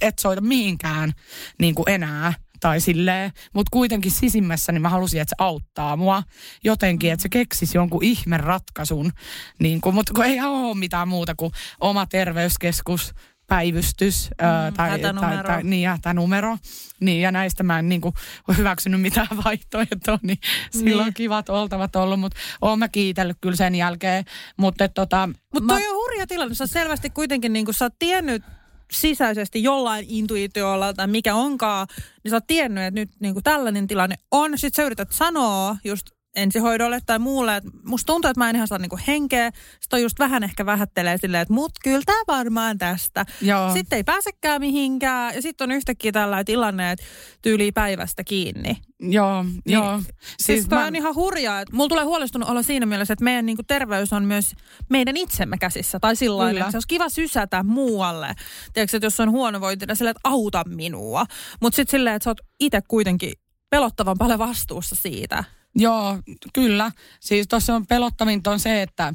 [0.00, 1.12] et soita mihinkään
[1.58, 6.22] niin kuin enää tai silleen, mutta kuitenkin sisimmässä niin mä halusin, että se auttaa mua
[6.64, 9.12] jotenkin, että se keksisi jonkun ihme ratkaisun,
[9.58, 13.14] niin kuin, mutta kun ei ole mitään muuta kuin oma terveyskeskus,
[13.48, 15.14] päivystys mm, tai, tai,
[15.46, 16.58] tai, niin, hätänumero.
[17.00, 18.14] Niin, ja näistä mä en niin kuin,
[18.56, 20.38] hyväksynyt mitään vaihtoehtoa, niin,
[20.74, 20.84] niin.
[20.84, 24.24] silloin kivat oltavat ollut, mutta oon mä kiitellyt kyllä sen jälkeen.
[24.56, 25.72] Mutta tota, Mut mä...
[25.72, 28.42] toi on hurja tilanne, sä selvästi kuitenkin niin kuin sä oot tiennyt
[28.92, 31.86] sisäisesti jollain intuitiolla tai mikä onkaan,
[32.24, 34.58] niin sä oot tiennyt, että nyt niin kuin tällainen tilanne on.
[34.58, 36.06] Sitten sä yrität sanoa just
[36.38, 39.50] ensihoidolle tai muulle, että musta tuntuu, että mä en ihan saa niinku henkeä.
[39.80, 43.26] Sitten on just vähän ehkä vähättelee silleen, että mut kyllä tää varmaan tästä.
[43.40, 43.72] Joo.
[43.72, 47.04] Sitten ei pääsekään mihinkään ja sitten on yhtäkkiä tällainen tilanne, että
[47.42, 48.76] tyyli päivästä kiinni.
[49.00, 50.00] Joo, niin, joo.
[50.00, 50.86] Siis, siis mä...
[50.86, 51.60] on ihan hurjaa.
[51.60, 54.52] Että mulla tulee huolestunut olla siinä mielessä, että meidän niinku terveys on myös
[54.90, 56.00] meidän itsemme käsissä.
[56.00, 58.34] Tai sillä että se olisi kiva sysätä muualle.
[58.72, 61.26] Tiedätkö, että jos on huonovointinen, silleen, että auta minua.
[61.60, 63.32] Mutta sitten silleen, että sä oot itse kuitenkin
[63.70, 65.44] pelottavan paljon vastuussa siitä.
[65.74, 66.18] Joo,
[66.52, 66.90] kyllä.
[67.20, 69.14] Siis tuossa on pelottavinta on se, että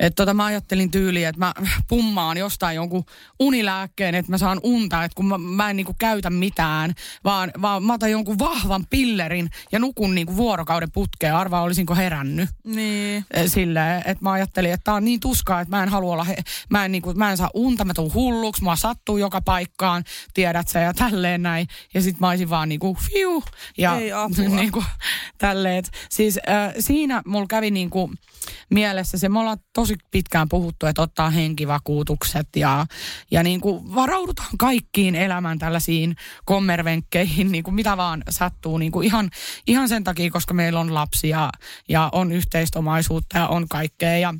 [0.00, 1.54] että tota, mä ajattelin tyyliin, että mä
[1.88, 3.04] pummaan jostain jonkun
[3.40, 7.84] unilääkkeen, että mä saan unta, että kun mä, mä en niinku käytä mitään, vaan, vaan
[7.84, 11.34] mä otan jonkun vahvan pillerin ja nukun niinku vuorokauden putkeen.
[11.34, 12.48] Arvaa, olisinko herännyt.
[12.64, 13.24] Niin.
[13.30, 16.24] E, silleen, että mä ajattelin, että tää on niin tuskaa, että mä en halua olla,
[16.24, 16.36] he,
[16.70, 20.04] mä, en, niinku, mä en saa unta, mä tuun hulluksi, mua sattuu joka paikkaan,
[20.34, 21.66] tiedät sä ja tälleen näin.
[21.94, 23.44] Ja sit mä olisin vaan niinku, fiu.
[23.78, 24.10] Ja Ei
[24.56, 24.84] niinku,
[25.38, 25.84] tälleen.
[26.10, 28.10] Siis äh, siinä mulla kävi niinku
[28.70, 32.86] mielessä se, me ollaan tosi pitkään puhuttu, että ottaa henkivakuutukset ja,
[33.30, 39.06] ja niin kuin varaudutaan kaikkiin elämän tällaisiin kommervenkkeihin, niin kuin mitä vaan sattuu niin kuin
[39.06, 39.30] ihan,
[39.66, 41.50] ihan sen takia, koska meillä on lapsia
[41.88, 44.34] ja on yhteistomaisuutta ja on kaikkea ja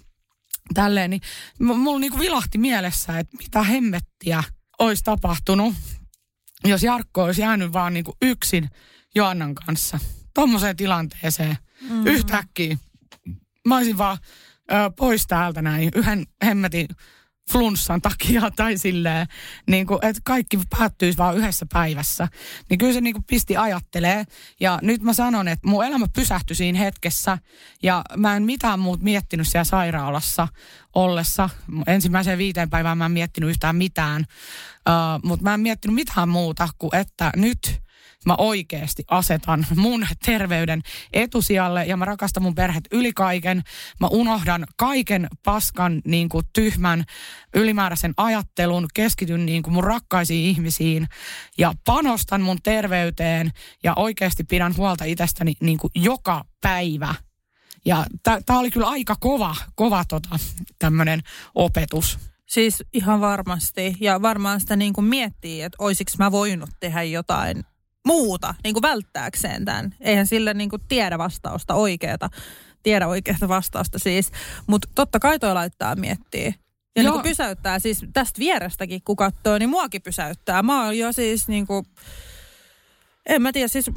[0.75, 1.21] tälleen, niin
[1.59, 4.43] mulla niin kuin vilahti mielessä, että mitä hemmettiä
[4.79, 5.75] olisi tapahtunut,
[6.65, 8.71] jos Jarkko olisi jäänyt vaan niin kuin yksin
[9.15, 9.99] Joannan kanssa
[10.35, 12.07] tuommoiseen tilanteeseen mm-hmm.
[12.07, 12.77] yhtäkkiä.
[13.69, 14.19] Mä olisin vaan
[14.73, 16.89] ö, pois täältä näin yhden hemmetin
[17.53, 19.27] flunssan takia tai silleen,
[19.67, 22.29] niin kuin, että kaikki päättyisi vaan yhdessä päivässä.
[22.71, 24.25] Niin kyllä se niin kuin pisti ajattelee.
[24.61, 27.39] Ja nyt mä sanon, että mun elämä pysähtyi siinä hetkessä
[27.83, 30.49] ja mä en mitään muut miettinyt siellä sairaalassa
[30.95, 31.51] ollessa.
[31.87, 34.25] Ensimmäiseen viiteen päivään mä en miettinyt yhtään mitään,
[34.89, 37.59] uh, mutta mä en miettinyt mitään muuta kuin, että nyt–
[38.27, 43.63] mä oikeasti asetan mun terveyden etusijalle ja mä rakastan mun perhet yli kaiken.
[44.01, 47.05] Mä unohdan kaiken paskan niin kuin tyhmän
[47.55, 51.09] ylimääräisen ajattelun, keskityn niin kuin mun rakkaisiin ihmisiin
[51.59, 53.53] ja panostan mun terveyteen
[53.85, 57.15] ja oikeasti pidän huolta itsestäni niin kuin joka päivä.
[57.85, 58.07] Ja
[58.47, 60.39] tämä oli kyllä aika kova, kova tota,
[60.79, 61.21] tämmöinen
[61.55, 62.19] opetus.
[62.47, 63.97] Siis ihan varmasti.
[64.01, 67.65] Ja varmaan sitä niin kuin miettii, että olisiko mä voinut tehdä jotain
[68.07, 69.95] muuta niin kuin välttääkseen tämän.
[70.01, 72.31] Eihän sille niin kuin tiedä vastausta oikeata,
[72.83, 74.31] tiedä oikeata vastausta siis.
[74.67, 76.53] Mutta totta kai toi laittaa miettiä.
[76.97, 80.63] Ja niin kuin pysäyttää, siis tästä vierestäkin kun katsoo, niin muakin pysäyttää.
[80.63, 81.87] Mä oon jo siis niin kuin,
[83.27, 83.91] en mä tiedä, siis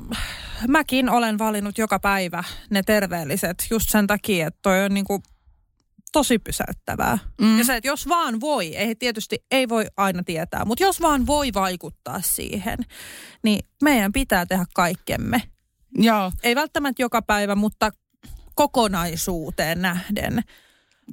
[0.67, 5.23] mäkin olen valinnut joka päivä ne terveelliset just sen takia, että toi on niin kuin
[6.11, 7.17] tosi pysäyttävää.
[7.41, 7.57] Mm.
[7.57, 11.27] Ja se, että jos vaan voi, ei tietysti ei voi aina tietää, mutta jos vaan
[11.27, 12.77] voi vaikuttaa siihen,
[13.43, 15.41] niin meidän pitää tehdä kaikkemme.
[15.97, 16.31] Joo.
[16.43, 17.91] Ei välttämättä joka päivä, mutta
[18.55, 20.43] kokonaisuuteen nähden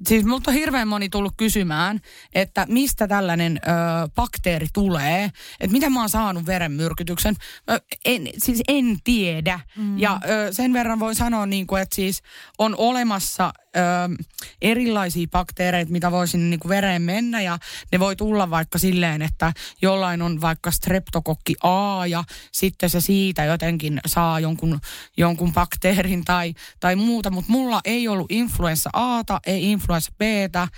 [0.07, 2.01] siis multa on hirveän moni tullut kysymään,
[2.35, 3.71] että mistä tällainen ö,
[4.15, 5.25] bakteeri tulee,
[5.61, 7.35] että miten mä oon saanut verenmyrkytyksen.
[7.71, 9.61] Ö, en, siis en tiedä.
[9.77, 9.99] Mm.
[9.99, 12.23] Ja ö, sen verran voin sanoa, niin kuin, että siis
[12.59, 14.25] on olemassa ö,
[14.63, 17.59] erilaisia bakteereita, mitä voisin niin kuin vereen mennä ja
[17.93, 23.45] ne voi tulla vaikka silleen, että jollain on vaikka streptokokki A ja sitten se siitä
[23.45, 24.81] jotenkin saa jonkun,
[25.17, 30.69] jonkun bakteerin tai, tai muuta, mutta mulla ei ollut influenssa Ata, ei influenssa Btä,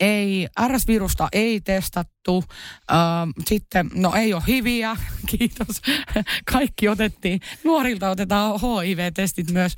[0.00, 2.44] ei, RS-virusta ei testattu,
[2.90, 2.96] äh,
[3.46, 4.96] sitten, no ei ole hiviä,
[5.38, 5.82] kiitos,
[6.52, 9.76] kaikki otettiin, nuorilta otetaan HIV-testit myös,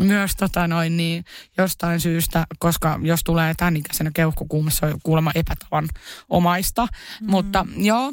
[0.00, 1.24] myös tota noin, niin
[1.58, 5.88] jostain syystä, koska jos tulee tämän ikäisenä keuhkokuumessa, se on kuulemma epätavan
[6.28, 7.30] omaista, mm-hmm.
[7.30, 8.12] mutta joo,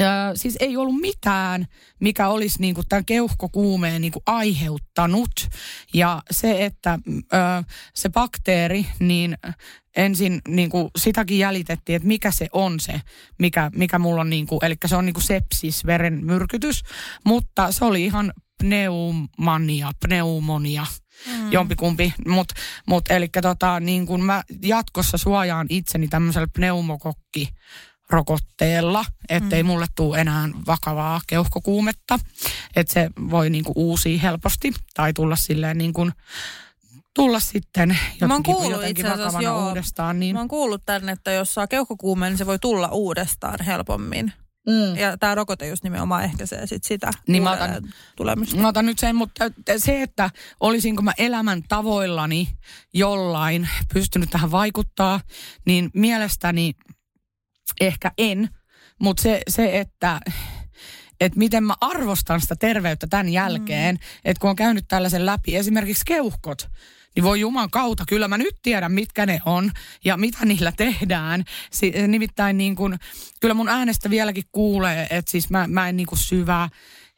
[0.00, 1.66] Ää, siis ei ollut mitään,
[2.00, 5.48] mikä olisi niinku tämän keuhkokuumeen niinku aiheuttanut.
[5.94, 6.98] Ja se, että
[7.32, 9.38] ää, se bakteeri, niin
[9.96, 13.00] ensin niinku sitäkin jäljitettiin, että mikä se on se,
[13.38, 16.82] mikä, mikä mulla on, niinku, eli se on niinku sepsis, verenmyrkytys,
[17.24, 20.86] mutta se oli ihan pneumania, pneumonia,
[21.26, 21.52] mm.
[21.52, 22.14] jompikumpi.
[22.26, 22.54] Mutta
[22.86, 27.48] mut, eli tota, niin kun mä jatkossa suojaan itseni tämmöisellä pneumokokki
[28.10, 29.66] rokotteella, ettei mm.
[29.66, 32.18] mulle tule enää vakavaa keuhkokuumetta.
[32.76, 36.12] Että se voi niinku uusia helposti tai tulla silleen niin kuin,
[37.14, 40.20] tulla sitten jotenkin, jotenkin vakavana joo, uudestaan.
[40.20, 40.34] Niin...
[40.34, 44.32] Mä oon kuullut tänne, että jos saa keuhkokuumeen, niin se voi tulla uudestaan helpommin.
[44.68, 44.96] Mm.
[44.96, 47.82] Ja tämä rokote just nimenomaan ehkäisee sit sitä niin mä otan,
[48.16, 48.56] tulemista.
[48.56, 52.48] Mä otan nyt sen, mutta se, että olisinko mä elämän tavoillani
[52.94, 55.20] jollain pystynyt tähän vaikuttaa,
[55.66, 56.74] niin mielestäni
[57.80, 58.48] ehkä en.
[58.98, 60.20] Mutta se, se, että
[61.20, 64.00] että miten mä arvostan sitä terveyttä tämän jälkeen, mm.
[64.24, 66.68] että kun on käynyt tällaisen läpi, esimerkiksi keuhkot,
[67.16, 69.70] niin voi Juman kautta, kyllä mä nyt tiedän, mitkä ne on
[70.04, 71.44] ja mitä niillä tehdään.
[71.72, 72.98] Si- nimittäin niin kun,
[73.40, 76.68] kyllä mun äänestä vieläkin kuulee, että siis mä, mä en niin syvää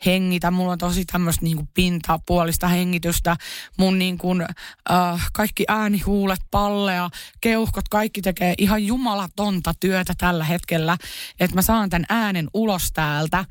[0.06, 0.50] hengitä.
[0.50, 3.36] Mulla on tosi tämmöistä niin pintapuolista hengitystä.
[3.78, 4.42] Mun niin kuin,
[4.90, 7.10] äh, kaikki äänihuulet, pallea,
[7.40, 10.96] keuhkot, kaikki tekee ihan jumalatonta työtä tällä hetkellä.
[11.40, 13.38] Että mä saan tämän äänen ulos täältä.
[13.38, 13.46] Äh,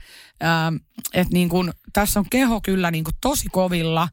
[1.13, 4.09] että niin kuin, tässä on keho kyllä niin kuin tosi kovilla.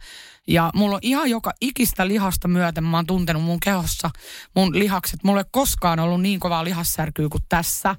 [0.48, 4.10] Ja mulla on ihan joka ikistä lihasta myöten, mä oon tuntenut mun kehossa
[4.56, 5.24] mun lihakset.
[5.24, 7.96] Mulla ei koskaan ollut niin kovaa lihassärkyä kuin tässä.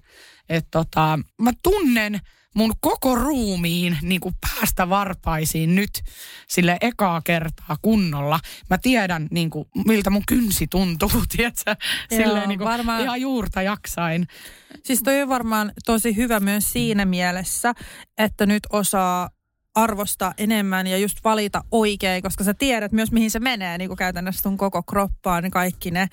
[0.50, 2.22] Että tota, mä tunnen
[2.58, 6.04] mun koko ruumiin niin kuin päästä varpaisiin nyt
[6.48, 8.40] sille ekaa kertaa kunnolla.
[8.70, 11.76] Mä tiedän niin kuin, miltä mun kynsi tuntuu, tiedätkö?
[12.10, 13.04] Silleen niin kuin, varmaan...
[13.04, 14.28] ihan juurta jaksain.
[14.84, 17.74] Siis toi on varmaan tosi hyvä myös siinä mielessä,
[18.18, 19.30] että nyt osaa
[19.78, 23.98] arvostaa enemmän ja just valita oikein, koska sä tiedät myös mihin se menee, niin kuin
[23.98, 26.08] käytännössä sun koko kroppaan, niin kaikki ne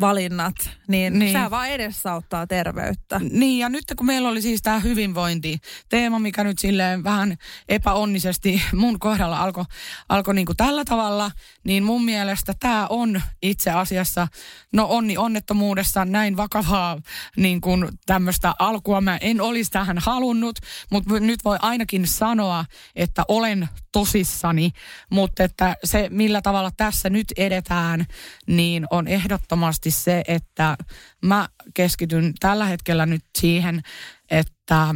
[0.00, 0.54] valinnat,
[0.88, 1.32] niin, niin.
[1.32, 3.20] sä vaan edesauttaa terveyttä.
[3.30, 7.36] Niin ja nyt kun meillä oli siis tämä hyvinvointi teema, mikä nyt silleen vähän
[7.68, 9.64] epäonnisesti mun kohdalla alkoi
[10.08, 11.30] alko niin kuin tällä tavalla,
[11.64, 14.28] niin mun mielestä tämä on itse asiassa,
[14.72, 16.98] no onni onnettomuudessa näin vakavaa
[17.36, 20.58] niin kuin tämmöistä alkua mä en olisi tähän halunnut,
[20.90, 22.64] mutta nyt voi ainakin sanoa,
[23.02, 24.70] että olen tosissani,
[25.10, 28.06] mutta että se millä tavalla tässä nyt edetään,
[28.46, 30.76] niin on ehdottomasti se, että
[31.24, 33.82] mä keskityn tällä hetkellä nyt siihen,
[34.30, 34.94] että,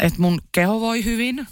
[0.00, 1.46] että mun keho voi hyvin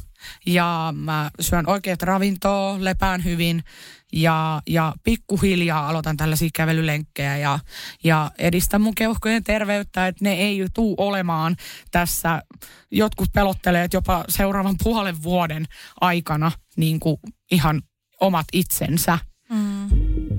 [0.46, 3.64] ja mä syön oikeat ravintoa, lepään hyvin
[4.12, 7.58] ja, ja pikkuhiljaa aloitan tällaisia kävelylenkkejä ja,
[8.04, 11.56] ja edistän mun keuhkojen terveyttä, että ne ei tule olemaan
[11.90, 12.42] tässä,
[12.90, 15.64] jotkut pelottelee, että jopa seuraavan puolen vuoden
[16.00, 17.16] aikana niin kuin
[17.50, 17.82] ihan
[18.20, 19.18] omat itsensä.
[19.50, 20.37] Mm.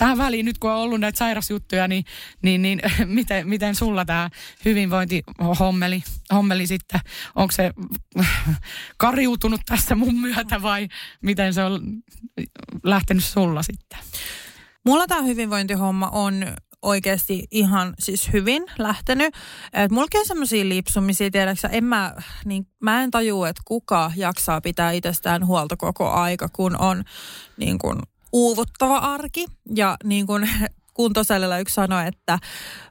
[0.00, 2.04] Tähän väliin nyt kun on ollut näitä sairasjuttuja, niin,
[2.42, 4.30] niin, niin miten, miten sulla tämä
[4.64, 6.02] hyvinvointihommeli
[6.34, 7.00] hommeli sitten,
[7.34, 7.70] onko se
[8.96, 10.88] kariutunut tässä mun myötä vai
[11.22, 11.80] miten se on
[12.82, 13.98] lähtenyt sulla sitten?
[14.84, 16.46] Mulla tämä hyvinvointihomma on
[16.82, 19.34] oikeasti ihan siis hyvin lähtenyt.
[19.72, 24.60] Et mulla on semmoisia lipsumisia, tiedäksä, en mä, niin mä en tajua, että kuka jaksaa
[24.60, 27.04] pitää itsestään huolta koko aika, kun on
[27.56, 29.46] niin kun uuvuttava arki.
[29.74, 30.50] Ja niin kuin
[30.94, 32.38] kuntosalilla yksi sanoi, että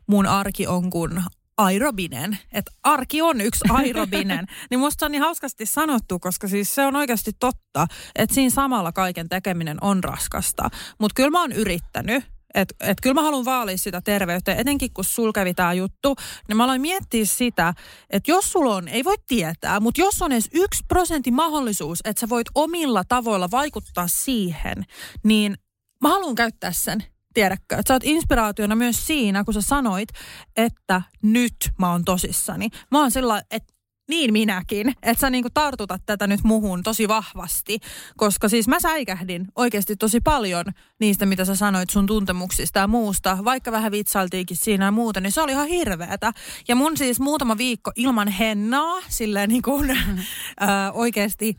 [0.07, 1.23] mun arki on kuin
[1.57, 2.37] aerobinen.
[2.53, 4.45] Että arki on yksi aerobinen.
[4.69, 8.91] niin musta on niin hauskasti sanottu, koska siis se on oikeasti totta, että siinä samalla
[8.91, 10.69] kaiken tekeminen on raskasta.
[10.99, 12.23] Mutta kyllä mä oon yrittänyt
[12.53, 16.15] että et kyllä mä haluan vaalia sitä terveyttä, etenkin kun sul kävi tämä juttu,
[16.47, 17.73] niin mä aloin miettiä sitä,
[18.09, 22.19] että jos sulla on, ei voi tietää, mutta jos on edes yksi prosentti mahdollisuus, että
[22.19, 24.85] sä voit omilla tavoilla vaikuttaa siihen,
[25.23, 25.55] niin
[26.01, 30.09] mä haluan käyttää sen tiedäkö, että sä oot inspiraationa myös siinä, kun sä sanoit,
[30.57, 32.69] että nyt mä oon tosissani.
[32.91, 33.78] Mä oon sillä että
[34.09, 37.79] niin minäkin, että sä niinku tartutat tätä nyt muhun tosi vahvasti,
[38.17, 40.65] koska siis mä säikähdin oikeasti tosi paljon
[40.99, 45.31] niistä, mitä sä sanoit sun tuntemuksista ja muusta, vaikka vähän vitsailtiinkin siinä ja muuta, niin
[45.31, 46.31] se oli ihan hirveetä.
[46.67, 50.23] Ja mun siis muutama viikko ilman hennaa, silleen niin kuin, mm-hmm.
[50.59, 51.55] ää, oikeasti,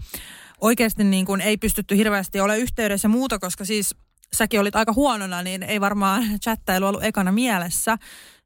[0.61, 3.95] oikeasti niin kuin ei pystytty hirveästi ole yhteydessä muuta, koska siis
[4.37, 7.99] säkin olit aika huonona, niin ei varmaan chattailu ollut ekana mielessä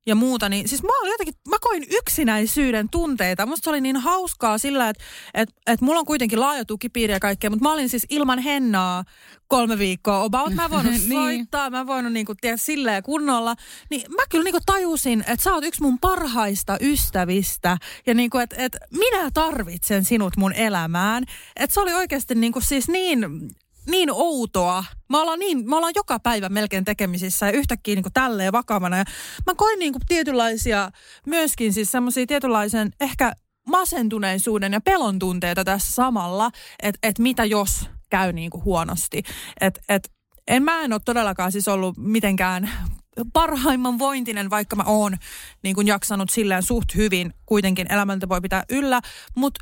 [0.06, 3.46] ja muuta, niin siis mä olin jotenkin, mä koin yksinäisyyden tunteita.
[3.46, 7.20] Musta se oli niin hauskaa sillä, että et, et mulla on kuitenkin laaja tukipiiri ja
[7.20, 9.04] kaikkea, mutta mä olin siis ilman hennaa
[9.46, 10.54] kolme viikkoa about.
[10.54, 11.08] Mä voinut niin.
[11.08, 13.54] soittaa, mä voinut niinku, tiedä, silleen kunnolla.
[13.90, 18.56] Niin mä kyllä niinku tajusin, että sä oot yksi mun parhaista ystävistä ja niinku, että
[18.58, 21.24] et minä tarvitsen sinut mun elämään.
[21.56, 23.20] Että se oli oikeasti niinku siis niin
[23.86, 24.84] niin outoa.
[25.10, 28.98] Mä ollaan, niin, mä ollaan joka päivä melkein tekemisissä ja yhtäkkiä niin kuin tälleen vakavana.
[28.98, 29.04] Ja
[29.46, 30.90] mä koin niin kuin tietynlaisia,
[31.26, 33.32] myöskin siis semmoisia tietynlaisen ehkä
[33.68, 36.50] masentuneisuuden ja pelon tunteita tässä samalla,
[36.82, 39.22] että et mitä jos käy niin kuin huonosti.
[39.60, 40.12] Et, et,
[40.48, 42.70] en mä en ole todellakaan siis ollut mitenkään
[43.32, 45.16] parhaimman vointinen, vaikka mä oon
[45.62, 49.00] niin kuin jaksanut silleen suht hyvin kuitenkin elämältä voi pitää yllä,
[49.34, 49.60] mutta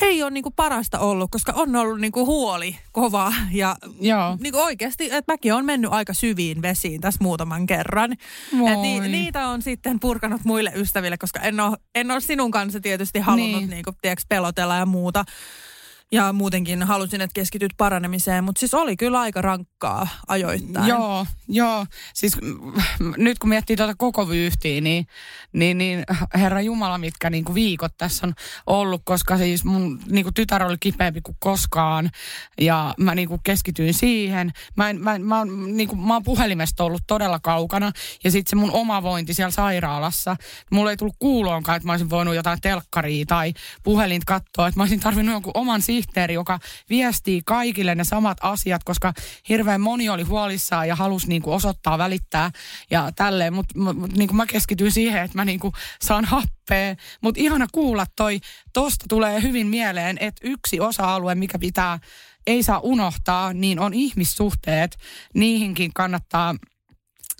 [0.00, 4.36] ei ole niinku parasta ollut, koska on ollut niinku huoli kova ja Joo.
[4.40, 8.12] Niinku oikeasti, että mäkin on mennyt aika syviin vesiin tässä muutaman kerran.
[8.12, 12.80] Et ni, niitä on sitten purkanut muille ystäville, koska en ole, en ole sinun kanssa
[12.80, 13.70] tietysti halunnut niin.
[13.70, 15.24] niinku, tiedätkö, pelotella ja muuta.
[16.12, 20.88] Ja muutenkin halusin, että keskityt paranemiseen, mutta siis oli kyllä aika rankkaa ajoittain.
[20.88, 21.86] Joo, joo.
[22.14, 22.36] Siis
[23.16, 25.06] nyt kun miettii tuota koko vyyhtiä, niin,
[25.52, 28.34] niin, niin herra Jumala, mitkä niinku viikot tässä on
[28.66, 32.10] ollut, koska siis mun niinku tytär oli kipeämpi kuin koskaan
[32.60, 34.52] ja mä niinku keskityin siihen.
[34.76, 37.92] Mä, en, mä, mä, niinku, mä oon puhelimesta ollut todella kaukana
[38.24, 40.36] ja sitten se mun oma vointi siellä sairaalassa.
[40.70, 44.82] Mulla ei tullut kuuloonkaan, että mä olisin voinut jotain telkkaria tai puhelint katsoa, että mä
[44.82, 46.58] olisin tarvinnut jonkun oman sihteeri, joka
[46.90, 49.12] viestii kaikille ne samat asiat, koska
[49.48, 52.50] hirveän moni oli huolissaan ja halusi niin kuin osoittaa, välittää
[52.90, 53.54] ja tälleen.
[53.54, 56.96] Mutta mut, niin mä keskityin siihen, että mä niin kuin saan happea.
[57.20, 58.40] Mutta ihana kuulla toi,
[58.72, 61.98] tosta tulee hyvin mieleen, että yksi osa-alue, mikä pitää,
[62.46, 64.96] ei saa unohtaa, niin on ihmissuhteet.
[65.34, 66.54] Niihinkin kannattaa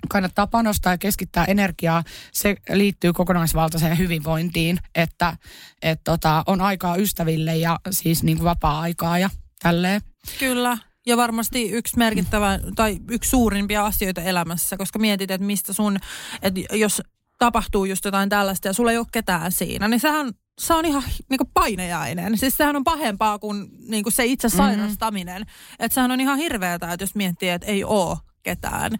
[0.08, 2.04] kannattaa panostaa ja keskittää energiaa.
[2.32, 5.36] Se liittyy kokonaisvaltaiseen hyvinvointiin, että
[5.82, 9.30] et tota, on aikaa ystäville ja siis niin kuin vapaa-aikaa ja
[9.62, 10.00] tälleen.
[10.38, 10.78] Kyllä.
[11.06, 15.98] Ja varmasti yksi merkittävä tai yksi suurimpia asioita elämässä, koska mietit, että mistä sun,
[16.42, 17.02] että jos
[17.38, 21.02] tapahtuu just jotain tällaista ja sulla ei ole ketään siinä, niin sehän se on ihan
[21.30, 22.38] niin kuin painejainen.
[22.38, 24.56] Siis sehän on pahempaa kuin, niin kuin se itse mm-hmm.
[24.56, 25.42] sairastaminen.
[25.42, 25.76] Mm-hmm.
[25.84, 28.92] Että sehän on ihan hirveätä, että jos miettii, että ei ole ketään.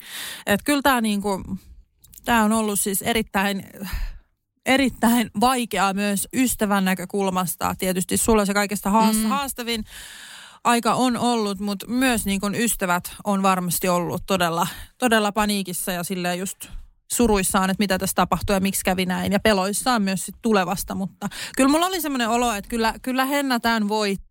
[0.47, 1.43] Että kyllä tämä niinku,
[2.25, 3.63] tää on ollut siis erittäin
[4.67, 7.75] erittäin vaikeaa myös ystävän näkökulmasta.
[7.79, 9.29] Tietysti sulla se kaikesta haast- mm.
[9.29, 9.85] haastavin
[10.65, 14.67] aika on ollut, mutta myös niin kun ystävät on varmasti ollut todella,
[14.99, 16.69] todella paniikissa ja sille just
[17.13, 19.33] suruissaan, että mitä tässä tapahtuu ja miksi kävi näin.
[19.33, 23.61] Ja peloissaan myös sit tulevasta, mutta kyllä mulla oli semmoinen olo, että kyllä, kyllä Henna
[23.61, 24.26] tämän voittaa.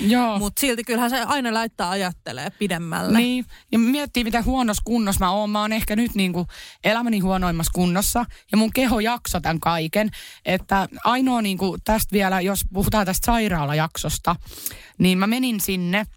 [0.00, 0.38] Joo.
[0.38, 3.18] Mutta silti kyllähän se aina laittaa ajattelee pidemmälle.
[3.18, 5.50] Niin, ja miettii mitä huonossa kunnossa mä oon.
[5.50, 6.46] Mä oon ehkä nyt niinku
[6.84, 10.10] elämäni huonoimmassa kunnossa ja mun keho jakso tämän kaiken.
[10.44, 14.36] Että ainoa niinku tästä vielä, jos puhutaan tästä sairaalajaksosta,
[14.98, 16.06] niin mä menin sinne–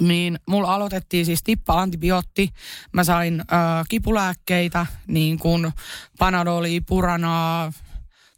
[0.00, 2.50] niin mulla aloitettiin siis tippa antibiootti.
[2.92, 5.72] Mä sain äh, kipulääkkeitä, niin kuin
[6.18, 7.72] panadoli, puranaa,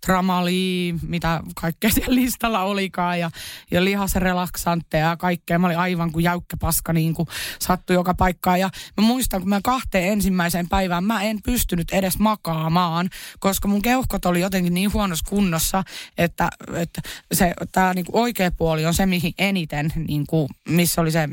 [0.07, 3.31] tramali, mitä kaikkea siellä listalla olikaan ja,
[3.71, 5.59] ja lihasrelaksantteja ja kaikkea.
[5.59, 8.61] Mä olin aivan kuin jäykkä paska niin kuin sattui joka paikkaan.
[8.61, 13.83] Ja mä muistan, kun mä kahteen ensimmäiseen päivään mä en pystynyt edes makaamaan, koska mun
[13.83, 15.85] keuhkot oli jotenkin niin huonossa kunnossa,
[16.19, 21.01] että, että se, tää niin kuin oikea puoli on se, mihin eniten, niin kuin, missä
[21.01, 21.29] oli se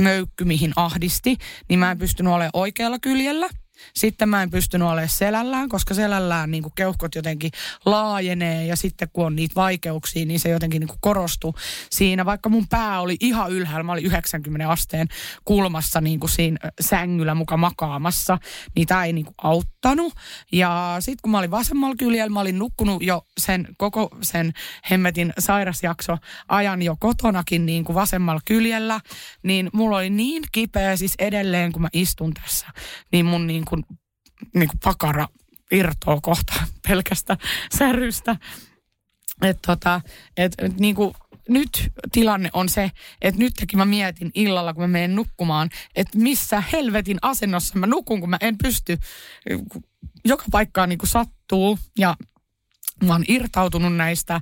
[0.00, 1.36] möykky, mihin ahdisti,
[1.68, 3.48] niin mä en pystynyt olemaan oikealla kyljellä.
[3.94, 7.50] Sitten mä en pystynyt olemaan selällään, koska selällään niin kuin keuhkot jotenkin
[7.86, 11.54] laajenee ja sitten kun on niitä vaikeuksia, niin se jotenkin niin kuin korostuu
[11.90, 12.24] siinä.
[12.24, 15.08] Vaikka mun pää oli ihan ylhäällä, mä olin 90 asteen
[15.44, 18.38] kulmassa niin kuin siinä sängyllä muka makaamassa,
[18.74, 20.14] niin tämä ei niin kuin auttanut.
[20.52, 24.52] Ja sitten kun mä olin vasemmalla kyljellä, mä olin nukkunut jo sen koko sen
[24.90, 26.16] hemmetin sairasjakso
[26.48, 29.00] ajan jo kotonakin niin kuin vasemmalla kyljellä,
[29.42, 32.66] niin mulla oli niin kipeä siis edelleen, kun mä istun tässä,
[33.12, 33.84] niin mun niin kuin,
[34.54, 35.28] niin kuin pakara
[35.72, 36.52] irtoaa kohta
[36.88, 37.36] pelkästä
[37.78, 38.36] särystä.
[39.42, 40.00] Että tota,
[40.36, 41.14] et, et, niin kuin,
[41.48, 42.90] nyt tilanne on se,
[43.22, 48.20] että nytkin mä mietin illalla, kun mä menen nukkumaan, että missä helvetin asennossa mä nukun,
[48.20, 48.98] kun mä en pysty,
[50.24, 52.16] joka paikkaan niin kuin sattuu ja
[53.04, 54.40] mä oon irtautunut näistä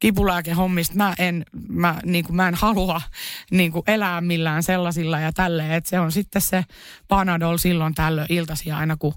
[0.00, 0.94] kipulääkehommista.
[0.96, 3.02] Mä en, mä, niin kuin, mä en halua
[3.50, 5.72] niin kuin elää millään sellaisilla ja tälleen.
[5.72, 6.64] Että se on sitten se
[7.08, 9.14] Panadol silloin tällöin iltasi aina, kun,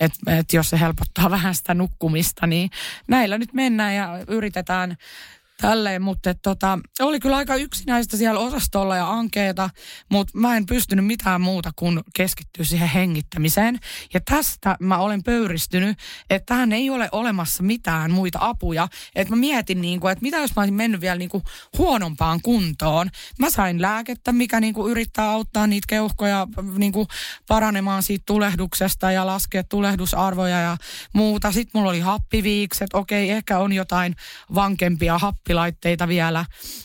[0.00, 2.70] että et jos se helpottaa vähän sitä nukkumista, niin
[3.08, 4.96] näillä nyt mennään ja yritetään
[5.60, 9.70] tälleen, mutta tota, oli kyllä aika yksinäistä siellä osastolla ja ankeeta,
[10.10, 13.78] mutta mä en pystynyt mitään muuta kuin keskittyä siihen hengittämiseen.
[14.14, 15.98] Ja tästä mä olen pöyristynyt,
[16.30, 18.88] että tähän ei ole olemassa mitään muita apuja.
[19.14, 21.44] Että mä mietin, niin kuin, että mitä jos mä olisin mennyt vielä niin kuin
[21.78, 23.10] huonompaan kuntoon.
[23.38, 26.46] Mä sain lääkettä, mikä niin kuin yrittää auttaa niitä keuhkoja
[26.78, 27.08] niin kuin
[27.48, 30.76] paranemaan siitä tulehduksesta ja laskea tulehdusarvoja ja
[31.12, 31.52] muuta.
[31.52, 34.16] Sitten mulla oli happiviikset, okei, ehkä on jotain
[34.54, 36.44] vankempia happilaitteita vielä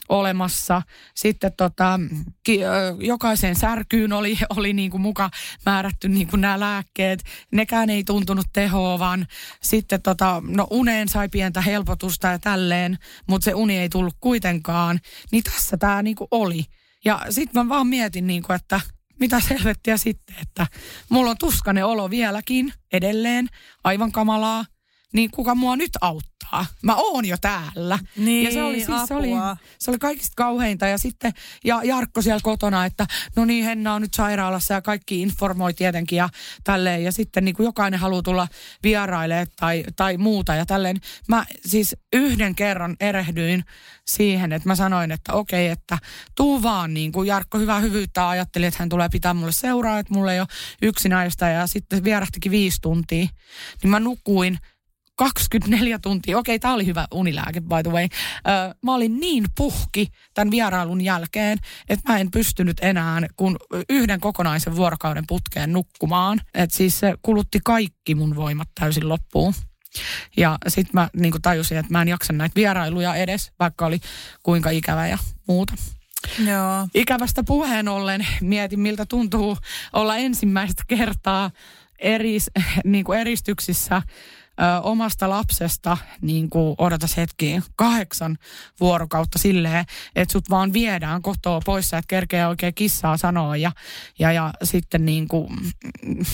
[0.09, 0.82] olemassa.
[1.16, 1.99] Sitten tota,
[2.43, 2.59] ki,
[2.99, 5.30] jokaiseen särkyyn oli, oli niin kuin muka
[5.66, 7.24] määrätty niin kuin nämä lääkkeet.
[7.51, 9.28] Nekään ei tuntunut tehoa, vaan
[9.64, 12.97] sitten tota, no uneen sai pientä helpotusta ja tälleen,
[13.28, 14.99] mutta se uni ei tullut kuitenkaan.
[15.32, 16.66] Niin tässä tämä niin kuin oli.
[17.05, 18.82] Ja sitten mä vaan mietin, niin kuin, että
[19.20, 20.68] mitä selvettiä sitten, että
[21.09, 23.47] mulla on tuskainen olo vieläkin edelleen,
[23.84, 24.66] aivan kamalaa,
[25.14, 26.66] niin kuka mua nyt auttaa?
[26.84, 27.99] Mä oon jo täällä.
[28.18, 29.30] Niin, ja se oli, siis, se, oli,
[29.80, 30.88] se oli kaikista kauheinta.
[30.88, 31.32] Ja sitten
[31.64, 36.18] ja Jarkko siellä kotona, että no niin, Henna on nyt sairaalassa ja kaikki informoi tietenkin
[36.18, 36.30] ja
[36.64, 37.03] tälleen.
[37.03, 38.47] Ja sitten niin kuin jokainen haluaa tulla
[38.84, 40.97] vierailemaan tai, tai muuta ja tälleen.
[41.28, 43.64] Mä siis yhden kerran erehdyin
[44.07, 45.97] siihen, että mä sanoin, että okei, että
[46.36, 50.14] tuu vaan niin kuin Jarkko hyvää hyvyyttä ajatteli, että hän tulee pitää mulle seuraa, että
[50.14, 50.47] mulle ei ole
[50.82, 53.28] yksinäistä ja sitten vierähtikin viisi tuntia.
[53.84, 54.57] Niin mä nukuin
[55.22, 56.38] 24 tuntia.
[56.38, 58.04] Okei, tämä oli hyvä unilääke, by the way.
[58.04, 61.58] Ö, mä olin niin puhki tämän vierailun jälkeen,
[61.90, 63.58] että mä en pystynyt enää kun
[63.90, 66.42] yhden kokonaisen vuorokauden putkeen nukkumaan.
[66.54, 69.54] Että siis se kulutti kaikki mun voimat täysin loppuun.
[70.38, 74.00] Ja sitten mä niin tajusin, että mä en jaksa näitä vierailuja edes, vaikka oli
[74.44, 75.18] kuinka ikävä ja
[75.48, 75.74] muuta.
[76.46, 76.88] Joo.
[76.94, 79.58] Ikävästä puheen ollen mietin, miltä tuntuu
[79.94, 81.52] olla ensimmäistä kertaa
[82.00, 82.52] eris,
[82.86, 84.02] niin kuin eristyksissä
[84.60, 88.38] ö, omasta lapsesta, niin kuin odotas hetki, kahdeksan
[88.80, 89.86] vuorokautta silleen,
[90.16, 93.72] että sut vaan viedään kotoa pois, sä et kerkeä oikein kissaa sanoa ja,
[94.20, 95.54] ja, ja sitten niin kuin,
[96.06, 96.26] mm,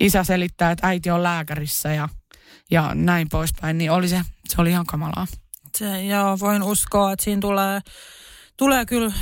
[0.00, 2.08] isä selittää, että äiti on lääkärissä ja,
[2.70, 5.26] ja näin poispäin, niin oli se, se oli ihan kamalaa.
[5.76, 7.80] Se, joo, voin uskoa, että siinä tulee,
[8.56, 9.12] tulee kyllä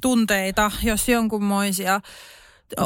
[0.00, 2.00] tunteita, jos jonkunmoisia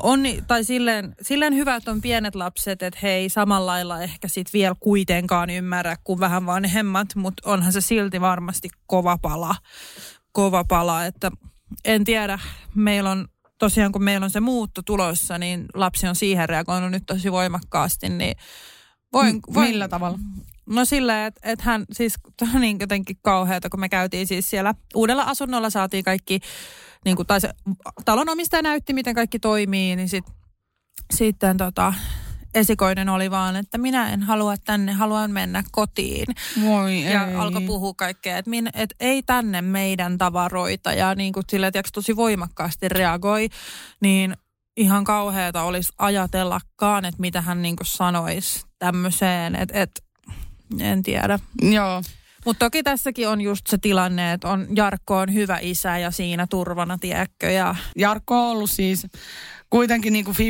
[0.03, 4.29] on, tai silleen, silleen hyvä, että on pienet lapset, että he ei samalla lailla ehkä
[4.29, 9.55] sit vielä kuitenkaan ymmärrä kuin vähän vanhemmat, mutta onhan se silti varmasti kova pala.
[10.33, 11.31] Kova pala, että
[11.85, 12.39] en tiedä,
[12.75, 13.29] meillä on
[13.59, 18.09] tosiaan kun meillä on se muutto tulossa, niin lapsi on siihen reagoinut nyt tosi voimakkaasti,
[18.09, 18.37] niin
[19.13, 20.19] voin, voin, Millä tavalla?
[20.67, 22.15] No silleen, että et hän siis,
[22.61, 26.41] niin jotenkin kauheata, kun me käytiin siis siellä uudella asunnolla, saatiin kaikki,
[27.05, 27.51] niin kuin, tai se
[28.05, 30.25] talonomistaja näytti, miten kaikki toimii, niin sit,
[31.15, 31.95] sitten tota,
[32.55, 36.27] esikoinen oli vaan, että minä en halua tänne, haluan mennä kotiin.
[36.65, 37.35] Voi Ja ei.
[37.35, 41.83] alkoi puhua kaikkea, että, min, että ei tänne meidän tavaroita ja niin kuin sille, että
[41.93, 43.49] tosi voimakkaasti reagoi,
[44.01, 44.37] niin
[44.77, 50.03] ihan kauheata olisi ajatellakaan, että mitä hän niin kuin sanoisi tämmöiseen, että, että
[50.81, 51.39] en tiedä.
[51.63, 52.03] Joo.
[52.45, 56.47] Mutta toki tässäkin on just se tilanne, että on, Jarkko on hyvä isä ja siinä
[56.47, 59.07] turvana, tiedätkö, ja Jarkko on ollut siis
[59.71, 60.41] kuitenkin niin kuin 50-50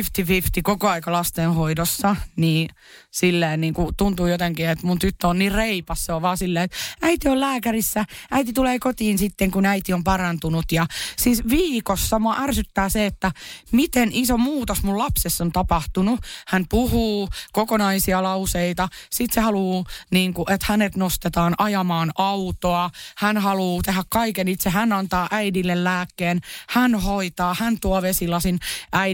[0.63, 2.69] koko aika lastenhoidossa, niin
[3.11, 6.63] silleen niin kuin tuntuu jotenkin, että mun tyttö on niin reipas, se on vaan silleen,
[6.65, 10.71] että äiti on lääkärissä, äiti tulee kotiin sitten, kun äiti on parantunut.
[10.71, 10.85] Ja
[11.17, 13.31] siis viikossa mua ärsyttää se, että
[13.71, 16.19] miten iso muutos mun lapsessa on tapahtunut.
[16.47, 23.37] Hän puhuu kokonaisia lauseita, sitten se haluaa, niin kuin, että hänet nostetaan ajamaan autoa, hän
[23.37, 28.59] haluaa tehdä kaiken itse, hän antaa äidille lääkkeen, hän hoitaa, hän tuo vesilasin
[28.91, 29.10] äidille,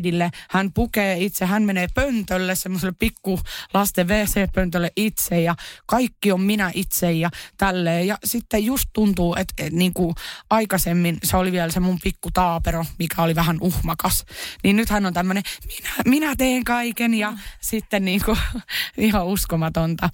[0.50, 3.39] hän pukee itse, hän menee pöntölle, semmoiselle pikku
[3.74, 8.08] lasten WC-pöntölle itse ja kaikki on minä itse ja tälleen.
[8.08, 10.16] Ja sitten just tuntuu, että, että niin kuin
[10.50, 14.26] aikaisemmin se oli vielä se mun pikku taapero, mikä oli vähän uhmakas.
[14.64, 17.38] Niin nyt hän on tämmöinen, minä, minä teen kaiken ja mm.
[17.62, 18.38] sitten niin kuin,
[18.98, 20.10] ihan uskomatonta.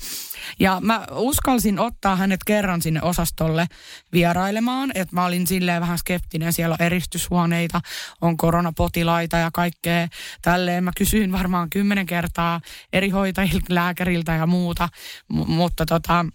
[0.59, 3.67] Ja mä uskalsin ottaa hänet kerran sinne osastolle
[4.13, 7.81] vierailemaan, että mä olin silleen vähän skeptinen, siellä on eristyshuoneita,
[8.21, 10.07] on koronapotilaita ja kaikkea
[10.41, 10.83] tälleen.
[10.83, 12.61] Mä kysyin varmaan kymmenen kertaa
[12.93, 14.89] eri hoitajilta, lääkäriltä ja muuta,
[15.29, 16.25] M- mutta tota,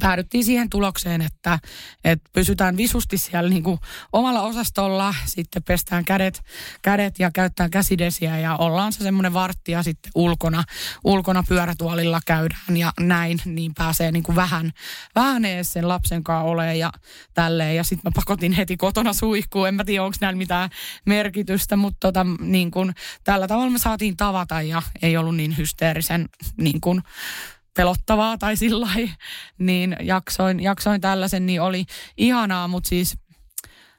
[0.00, 1.58] päädyttiin siihen tulokseen, että,
[2.04, 3.78] että pysytään visusti siellä niin kuin
[4.12, 6.42] omalla osastolla, sitten pestään kädet,
[6.82, 10.64] kädet ja käyttää käsidesiä ja ollaan se semmoinen vartti ja sitten ulkona,
[11.04, 14.72] ulkona pyörätuolilla käydään ja näin, niin pääsee niin kuin vähän,
[15.14, 16.92] vähän ees sen lapsen kanssa olemaan ja
[17.34, 17.76] tälleen.
[17.76, 20.70] Ja sitten mä pakotin heti kotona suihkuun, en mä tiedä onko näillä mitään
[21.06, 26.28] merkitystä, mutta tota, niin kuin, tällä tavalla me saatiin tavata ja ei ollut niin hysteerisen
[26.56, 27.02] niin kuin,
[27.76, 28.88] pelottavaa tai sillä
[29.58, 31.84] niin jaksoin, jaksoin tällaisen, niin oli
[32.16, 33.18] ihanaa, mutta siis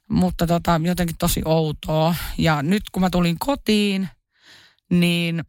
[0.09, 2.15] mutta tota, jotenkin tosi outoa.
[2.37, 4.09] Ja nyt kun mä tulin kotiin,
[4.89, 5.43] niin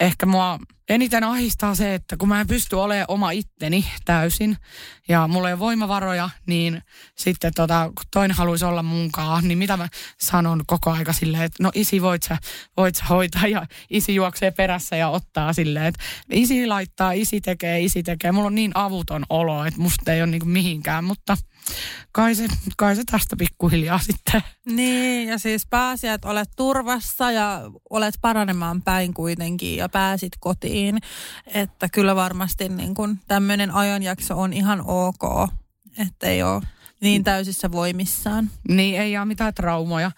[0.00, 0.58] ehkä mua
[0.88, 4.56] eniten ahistaa se, että kun mä en pysty olemaan oma itteni täysin
[5.08, 6.82] ja mulla ei ole voimavaroja, niin
[7.16, 9.88] sitten tota, kun toinen haluaisi olla munkaan, niin mitä mä
[10.20, 12.38] sanon koko aika silleen, että no isi voit sä,
[12.76, 17.80] voit sä hoitaa ja isi juoksee perässä ja ottaa silleen, että isi laittaa, isi tekee,
[17.80, 18.32] isi tekee.
[18.32, 21.36] Mulla on niin avuton olo, että musta ei ole niin mihinkään, mutta
[22.12, 24.42] kai se, kai se tästä pikkuhiljaa sitten.
[24.66, 30.98] Niin, ja siis pääsiä, että olet turvassa ja olet paranemaan päin kuitenkin ja pääsit kotiin.
[31.46, 35.50] Että kyllä varmasti niin kun tämmöinen ajanjakso on ihan ok,
[35.98, 36.62] että ei ole
[37.00, 38.50] niin täysissä voimissaan.
[38.68, 40.10] Niin, ei ole mitään traumoja.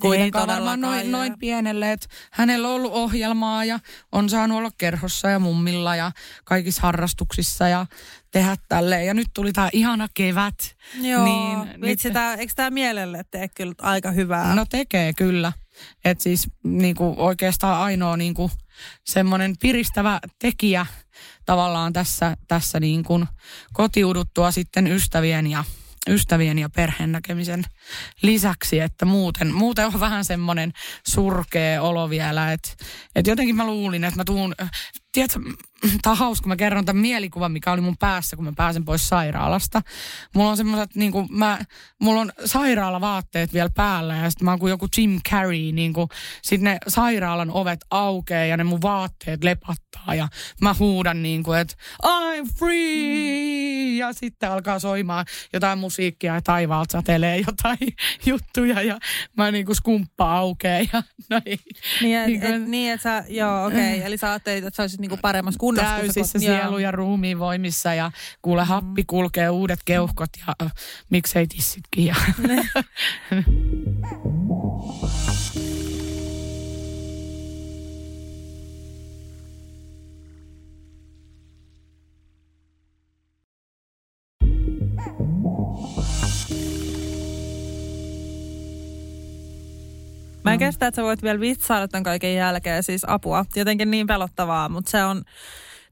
[0.00, 3.78] Kuitenkaan varmaan noin, noin pienelle, että hänellä on ollut ohjelmaa ja
[4.12, 6.12] on saanut olla kerhossa ja mummilla ja
[6.44, 7.86] kaikissa harrastuksissa ja
[8.36, 9.06] tehdä tälleen.
[9.06, 10.54] Ja nyt tuli tämä ihana kevät.
[11.00, 12.12] Joo, niin vitsi, nyt...
[12.14, 14.54] tää, eikö tämä mielelle tee kyllä aika hyvää?
[14.54, 15.52] No tekee kyllä.
[16.04, 18.50] Että siis niinku, oikeastaan ainoa niinku,
[19.04, 20.86] semmoinen piristävä tekijä
[21.46, 23.24] tavallaan tässä, tässä niinku,
[23.72, 25.64] kotiuduttua sitten ystävien ja
[26.08, 27.64] ystävien ja perheen näkemisen
[28.22, 30.72] lisäksi, että muuten, muuten on vähän semmoinen
[31.08, 32.68] surkea olo vielä, että,
[33.14, 34.54] että jotenkin mä luulin, että mä tuun,
[35.16, 35.40] tiedätkö,
[36.02, 39.08] tämä on hauska, mä kerron tämän mielikuvan, mikä oli mun päässä, kun mä pääsen pois
[39.08, 39.82] sairaalasta.
[40.34, 41.58] Mulla on semmoiset, niin kuin mä,
[42.00, 46.08] mulla on sairaalavaatteet vielä päällä ja sitten mä oon kuin joku Jim Carrey, niin kuin,
[46.42, 50.28] sit ne sairaalan ovet aukeaa ja ne mun vaatteet lepattaa ja
[50.60, 51.74] mä huudan niin kuin, että
[52.06, 53.96] I'm free!
[53.96, 57.94] Ja sitten alkaa soimaan jotain musiikkia ja taivaalta satelee jotain
[58.26, 58.98] juttuja ja
[59.36, 61.58] mä niin kuin skumppa aukeaa ja näin.
[62.00, 64.06] Niin, et, niin, kuin, et, niin että sä, joo okei, okay.
[64.06, 65.90] eli sä ajattelit, että sä olisit niin kuin paremmassa kunnossa.
[65.90, 68.10] Täysissä sielu ja ruumiin voimissa ja
[68.42, 68.68] kuule mm.
[68.68, 70.72] happi kulkee uudet keuhkot ja äh,
[71.10, 72.06] miksei tissitkin.
[72.06, 72.14] Ja.
[90.46, 93.44] Mä en kestä, että sä voit vielä vitsailla tämän kaiken jälkeen, siis apua.
[93.56, 95.22] Jotenkin niin pelottavaa, mutta se on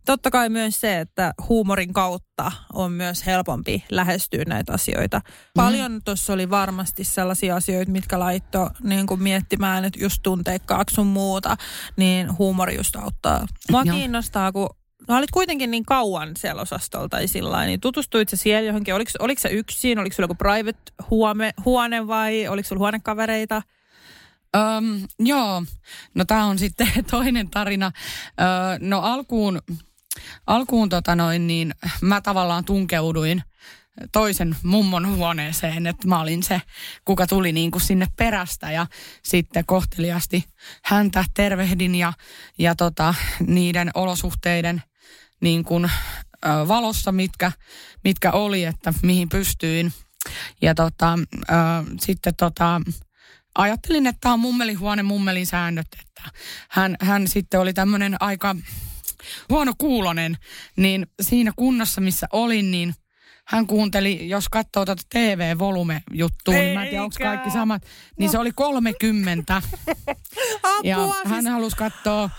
[0.07, 5.19] totta kai myös se, että huumorin kautta on myös helpompi lähestyä näitä asioita.
[5.19, 5.33] Mm.
[5.55, 11.07] Paljon tuossa oli varmasti sellaisia asioita, mitkä laitto niin kuin miettimään, että just tunteikkaaksi sun
[11.07, 11.57] muuta,
[11.97, 13.47] niin huumori just auttaa.
[13.71, 13.97] Mua Joo.
[13.97, 14.69] kiinnostaa, kun
[15.09, 19.11] No olit kuitenkin niin kauan siellä osastolla tai sillä niin tutustuit sä siellä johonkin, oliko,
[19.19, 23.63] oliko sä yksin, oliko sulla joku private huome, huone vai oliko sulla huonekavereita?
[24.55, 25.65] Um, joo,
[26.15, 27.93] no tämä on sitten toinen tarina.
[28.29, 29.63] Uh, no alkuun,
[30.47, 33.43] alkuun tota noin, niin mä tavallaan tunkeuduin
[34.13, 36.63] toisen mummon huoneeseen, että mä olin se,
[37.05, 38.87] kuka tuli niin kuin sinne perästä ja
[39.23, 40.45] sitten kohteliasti
[40.85, 42.13] häntä tervehdin ja,
[42.59, 43.15] ja tota,
[43.47, 44.83] niiden olosuhteiden
[45.41, 47.53] niin kuin, ö, valossa, mitkä,
[48.05, 49.93] mitkä oli, että mihin pystyin.
[50.63, 51.19] Ja tota,
[51.51, 51.55] ö,
[52.01, 52.81] sitten tota,
[53.55, 56.23] ajattelin, että tämä on mummelihuone, mummelin säännöt, että
[56.71, 58.57] hän, hän sitten oli tämmöinen aika
[59.49, 60.37] huono kuulonen,
[60.77, 62.95] niin siinä kunnossa, missä olin, niin
[63.47, 67.83] hän kuunteli, jos katsoo tuota TV-volume-juttua, niin mä en tiedä, onko kaikki samat,
[68.19, 69.63] niin se oli 30.
[70.85, 72.31] ja hän halusi katsoa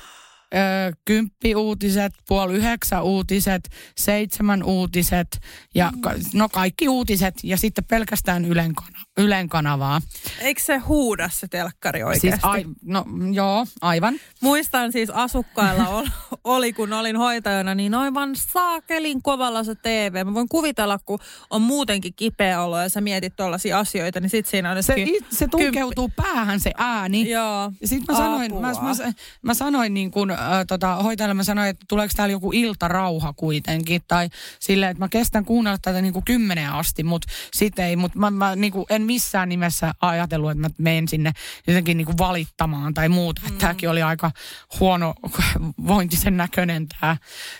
[1.06, 5.40] kymppi uutiset, puoli yhdeksän uutiset, seitsemän uutiset
[5.76, 5.92] ja
[6.34, 10.02] no kaikki uutiset ja sitten pelkästään Ylen, kana- Ylen kanavaa.
[10.40, 12.30] Eikö se huuda se telkkari oikeasti?
[12.30, 14.16] Siis ai, no joo, aivan.
[14.42, 16.06] Muistan siis asukkailla ol,
[16.44, 20.26] oli, kun olin hoitajana, niin aivan saakelin kovalla se TV.
[20.26, 24.46] Mä voin kuvitella, kun on muutenkin kipeä olo ja sä mietit tuollaisia asioita, niin sit
[24.46, 24.96] siinä on se,
[25.30, 26.22] se tunkeutuu kymppi.
[26.22, 27.30] päähän se ääni.
[27.30, 27.72] Joo.
[27.86, 31.86] Sitten mä sanoin, mä, mä, mä, sanoin niin kuin äh, tota, hoitajalle mä sanoin, että
[31.90, 34.02] tuleeko täällä joku iltarauha kuitenkin.
[34.08, 37.96] Tai silleen, että mä kestän kuunnella tätä niin kuin kymmeneen asti, mutta sitten ei.
[37.96, 41.32] Mutta mä, mä niin kuin en missään nimessä ajatellut, että mä menen sinne
[41.68, 43.42] jotenkin niin kuin valittamaan tai muuta.
[43.42, 43.48] Mm.
[43.48, 44.32] Että tämäkin oli aika
[44.80, 45.14] huono
[45.88, 47.18] vointisen näköinen tämä,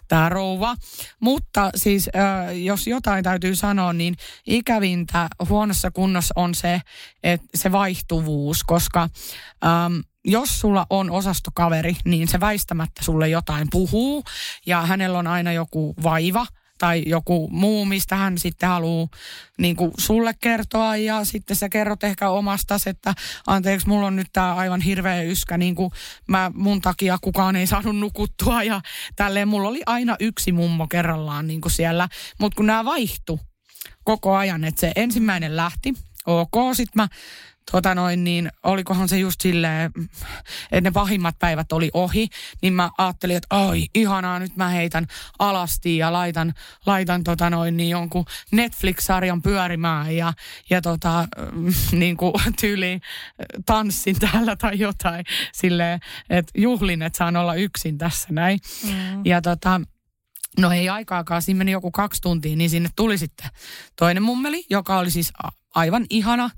[0.08, 0.76] tämä rouva.
[1.20, 4.16] Mutta siis äh, jos jotain täytyy sanoa, niin
[4.48, 6.82] ikävintä huonossa kunnossa on se,
[7.24, 9.10] että se vaihtuvuus, koska
[9.66, 14.24] ähm, jos sulla on osastokaveri, niin se väistämättä sulle jotain puhuu
[14.66, 16.46] ja hänellä on aina joku vaiva
[16.78, 19.08] tai joku muu, mistä hän sitten haluaa
[19.58, 23.14] niin kuin sulle kertoa ja sitten sä kerrot ehkä omasta, että
[23.48, 25.92] anteeksi, mulla on nyt tämä aivan hirveä yskä, niin kuin
[26.28, 28.82] mä, mun takia kukaan ei saanut nukuttua ja
[29.16, 29.48] tälleen.
[29.48, 32.10] Mulla oli aina yksi mummo kerrallaan niin kuin siellä,
[32.40, 33.40] mutta kun nämä vaihtu
[34.04, 35.94] koko ajan, että se ensimmäinen lähti,
[36.26, 37.08] ok, sitten mä
[37.72, 39.92] tota noin, niin olikohan se just silleen,
[40.72, 42.28] että ne pahimmat päivät oli ohi,
[42.62, 45.08] niin mä ajattelin, että ai ihanaa, nyt mä heitän
[45.40, 46.54] alasti ja laitan,
[46.86, 50.34] laitan tota noin, niin jonkun Netflix-sarjan pyörimään ja,
[50.70, 51.28] ja tota,
[51.92, 53.02] niin kuin tyyliin
[53.66, 56.00] tanssin täällä tai jotain silleen,
[56.30, 58.60] että juhlin, että saan olla yksin tässä näin.
[58.84, 59.26] Mm.
[59.26, 59.82] Ja tota,
[60.60, 63.50] No ei aikaakaan, siinä meni joku kaksi tuntia, niin sinne tuli sitten
[63.96, 65.34] toinen mummeli, joka oli siis
[65.76, 66.50] aivan ihana,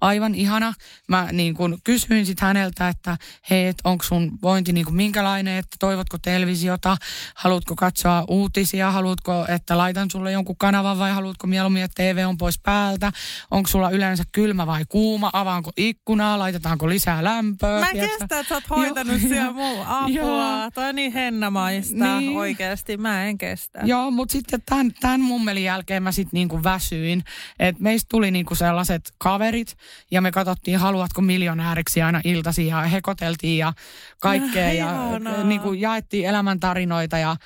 [0.00, 0.72] aivan ihana.
[1.08, 3.16] Mä niin kun kysyin sitten häneltä, että
[3.50, 6.96] hei, et onko sun vointi niin minkälainen, että toivotko televisiota,
[7.34, 12.38] haluatko katsoa uutisia, haluatko, että laitan sulle jonkun kanavan vai haluatko mieluummin, että TV on
[12.38, 13.12] pois päältä,
[13.50, 17.80] onko sulla yleensä kylmä vai kuuma, avaanko ikkunaa, laitetaanko lisää lämpöä.
[17.80, 20.70] Mä en kestä, että sä oot hoitanut siellä muu apua.
[20.74, 22.38] Toi on niin hennamaista niin.
[22.38, 23.80] oikeasti, mä en kestä.
[23.84, 27.24] Joo, mutta sitten tämän, tämän mummelin jälkeen mä sitten niinku väsyin,
[27.58, 29.76] että meistä tuli niinku sellaiset kaverit, kaverit.
[30.10, 33.72] Ja me katsottiin Haluatko miljonääriksi aina iltasi ja hekoteltiin ja
[34.20, 37.36] kaikkea ja niin kuin jaettiin elämäntarinoita ja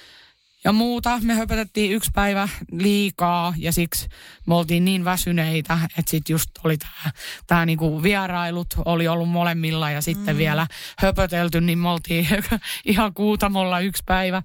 [0.64, 1.18] ja muuta.
[1.22, 4.08] Me höpötettiin yksi päivä liikaa ja siksi
[4.46, 7.12] me oltiin niin väsyneitä, että sitten just oli tämä
[7.46, 10.38] tää niinku vierailut oli ollut molemmilla ja sitten mm.
[10.38, 10.66] vielä
[10.98, 12.26] höpötelty, niin me oltiin
[12.84, 14.42] ihan kuutamolla yksi päivä.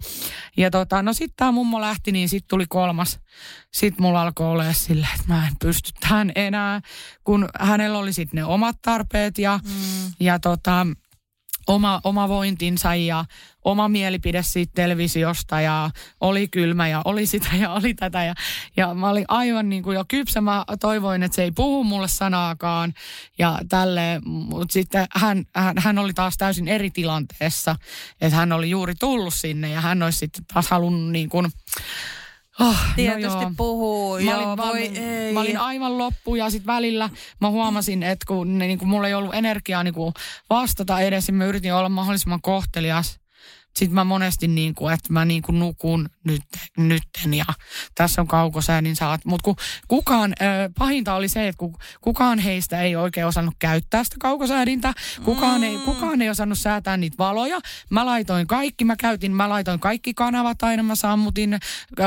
[0.57, 3.20] Ja tota, no sitten tämä mummo lähti, niin sitten tuli kolmas.
[3.74, 6.82] Sitten mulla alkoi olla silleen, että mä en pysty tähän enää,
[7.24, 10.11] kun hänellä oli sitten ne omat tarpeet ja, mm.
[10.20, 10.88] ja tota,
[11.68, 13.26] oma, oma vointinsa ja
[13.63, 15.89] oma mielipide siitä televisiosta ja
[16.22, 18.24] oli kylmä ja oli sitä ja oli tätä.
[18.24, 18.34] Ja,
[18.78, 20.41] ja mä olin aivan niin kuin jo kypsä.
[20.41, 22.93] Mä toivoin, että se ei puhu mulle sanaakaan
[23.38, 24.22] ja tälle.
[24.26, 27.76] Mutta sitten hän, hän, hän oli taas täysin eri tilanteessa.
[28.22, 31.51] Että hän oli juuri tullut sinne ja hän olisi sitten taas halunnut niin kuin,
[32.60, 34.20] Oh, Tietysti no puhuu.
[34.20, 35.34] Mä, joo, olin, voi, ei.
[35.34, 37.10] mä olin aivan loppu ja sitten välillä
[37.41, 40.14] mä huomasin, että kun, ne, niin kun mulla ei ollut energiaa niin kuin
[40.49, 43.20] vastata edes, niin mä yritin olla mahdollisimman kohtelias
[43.78, 46.42] sitten mä monesti niin kuin, että mä niin kuin nukun nyt,
[46.78, 47.46] nytten ja
[47.96, 49.26] tässä on kaukosää, niin saat.
[49.26, 49.56] Mutta kun
[49.88, 50.48] kukaan, äh,
[50.80, 51.66] pahinta oli se, että
[52.02, 54.94] kukaan heistä ei oikein osannut käyttää sitä kaukosäädintä.
[55.24, 55.64] Kukaan, mm.
[55.64, 57.60] ei, kukaan ei osannut säätää niitä valoja.
[57.90, 61.60] Mä laitoin kaikki, mä käytin, mä laitoin kaikki kanavat aina, mä sammutin, äh,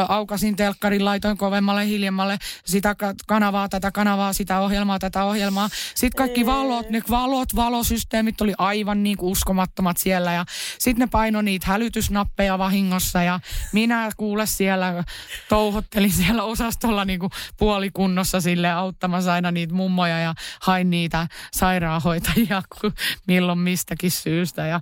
[0.08, 2.96] aukasin telkkarin, laitoin kovemmalle, hiljemmalle sitä
[3.26, 5.68] kanavaa, tätä kanavaa, sitä ohjelmaa, tätä ohjelmaa.
[5.94, 10.44] Sitten kaikki valot, ne valot, valosysteemit oli aivan niin kuin uskomattomat siellä ja
[10.78, 13.40] sitten ne paino niitä niitä hälytysnappeja vahingossa ja
[13.72, 15.04] minä kuule siellä
[15.48, 22.62] touhottelin siellä osastolla niin kuin puolikunnossa sille auttamassa aina niitä mummoja ja hain niitä sairaanhoitajia
[23.28, 24.80] milloin mistäkin syystä ja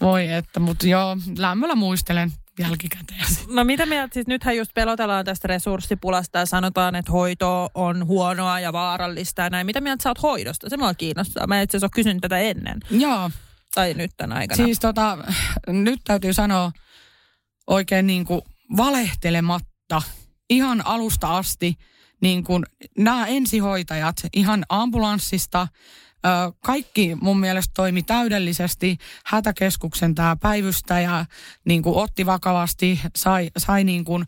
[0.00, 3.20] voi että, mutta joo, lämmöllä muistelen jälkikäteen.
[3.56, 8.60] No mitä mieltä, siis nythän just pelotellaan tästä resurssipulasta ja sanotaan, että hoito on huonoa
[8.60, 9.66] ja vaarallista ja näin.
[9.66, 10.70] Mitä mieltä sä oot hoidosta?
[10.70, 11.46] Se mua kiinnostaa.
[11.46, 12.80] Mä itse asiassa ole kysynyt tätä ennen.
[12.90, 13.30] Joo.
[13.74, 14.64] Tai nyt tämän aikana?
[14.64, 15.18] Siis tota,
[15.66, 16.72] nyt täytyy sanoa
[17.66, 18.42] oikein niin kuin
[18.76, 20.02] valehtelematta
[20.50, 21.74] ihan alusta asti
[22.20, 22.66] niin kuin
[22.98, 25.68] nämä ensihoitajat ihan ambulanssista
[26.64, 28.98] kaikki mun mielestä toimi täydellisesti.
[29.24, 31.26] Hätäkeskuksen tämä päivystäjä
[31.64, 34.24] niin kuin otti vakavasti, sai, sai niin kuin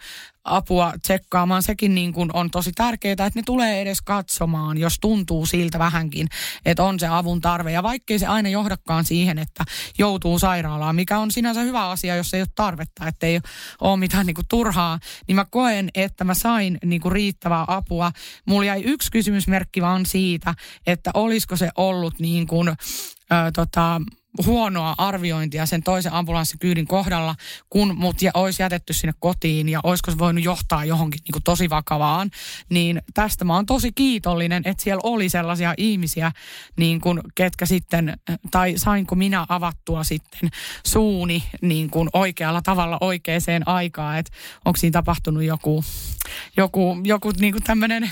[0.47, 1.63] apua tsekkaamaan.
[1.63, 6.29] Sekin niin kuin on tosi tärkeää, että ne tulee edes katsomaan, jos tuntuu siltä vähänkin,
[6.65, 7.73] että on se avun tarve.
[7.73, 9.65] Ja vaikkei se aina johdakaan siihen, että
[9.99, 13.41] joutuu sairaalaan, mikä on sinänsä hyvä asia, jos ei ole tarvetta, että ei
[13.81, 18.13] ole mitään niin kuin turhaa, niin mä koen, että mä sain niin kuin riittävää apua.
[18.47, 20.55] Mulla jäi yksi kysymysmerkki vaan siitä,
[20.87, 22.75] että olisiko se ollut niin kuin, ö,
[23.55, 24.01] tota,
[24.47, 27.35] huonoa arviointia sen toisen ambulanssikyydin kohdalla,
[27.71, 31.71] kun mut ja olisi jätetty sinne kotiin ja olisiko se voinut johtaa johonkin niin tosi
[31.71, 32.31] vakavaan.
[32.69, 36.33] Niin tästä mä oon tosi kiitollinen, että siellä oli sellaisia ihmisiä,
[36.77, 38.19] niin kuin, ketkä sitten,
[38.51, 40.51] tai sainko minä avattua sitten
[40.87, 43.27] suuni niin kuin oikealla tavalla oikeaan
[43.67, 44.33] aikaan, että
[44.65, 45.85] onko siinä tapahtunut joku,
[46.57, 48.11] joku, joku niin kuin tämmöinen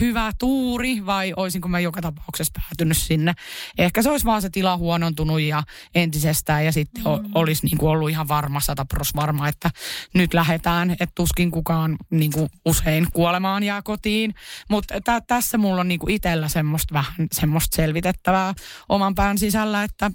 [0.00, 3.34] hyvä tuuri vai olisinko mä joka tapauksessa päätynyt sinne.
[3.78, 5.62] ehkä se olisi vaan se tila huonontunut ja
[5.94, 7.30] entisestään ja sitten mm.
[7.34, 9.70] olisi niin kuin ollut ihan varma, sata pros varma, että
[10.14, 14.34] nyt lähdetään, että tuskin kukaan niin kuin usein kuolemaan jää kotiin.
[14.68, 18.54] Mutta tä- tässä mulla on niin kuin itsellä semmoista vähän semmoista selvitettävää
[18.88, 20.10] oman pään sisällä, että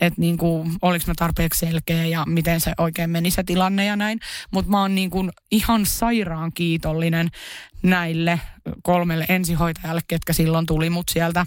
[0.00, 3.96] et niin kuin, oliko mä tarpeeksi selkeä ja miten se oikein meni se tilanne ja
[3.96, 4.20] näin.
[4.50, 7.28] Mutta mä oon niin kuin ihan sairaan kiitollinen
[7.82, 8.40] näille
[8.82, 11.46] kolmelle ensihoitajalle, ketkä silloin tuli mut sieltä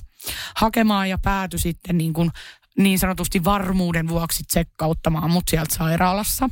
[0.56, 2.32] hakemaan ja päätyi sitten niin kuin
[2.78, 6.50] niin sanotusti varmuuden vuoksi tsekkauttamaan mut sieltä sairaalassa.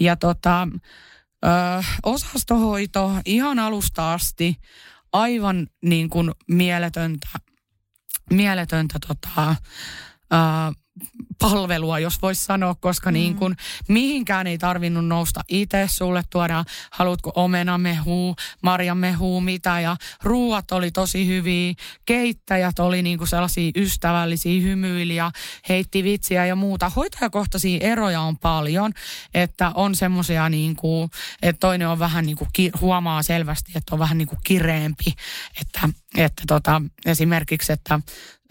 [0.00, 0.68] Ja tota,
[1.44, 1.48] ö,
[2.02, 4.56] osastohoito ihan alusta asti
[5.12, 7.28] aivan niin kuin mieletöntä,
[8.30, 10.83] mieletöntä tota, ö,
[11.38, 13.14] palvelua, jos voisi sanoa, koska mm.
[13.14, 13.56] niin kuin
[13.88, 15.86] mihinkään ei tarvinnut nousta itse.
[15.90, 21.74] Sulle tuodaan, haluatko omenamehuu, marjamehuu, mitä ja ruuat oli tosi hyviä.
[22.04, 25.30] Keittäjät oli niin kuin sellaisia ystävällisiä, hymyiliä,
[25.68, 26.88] heitti vitsiä ja muuta.
[26.96, 28.92] Hoitajakohtaisia eroja on paljon,
[29.34, 31.10] että on semmoisia niin kuin,
[31.42, 35.14] että toinen on vähän niin kuin, huomaa selvästi, että on vähän niin kuin kireempi,
[35.60, 38.00] että, että tota, esimerkiksi, että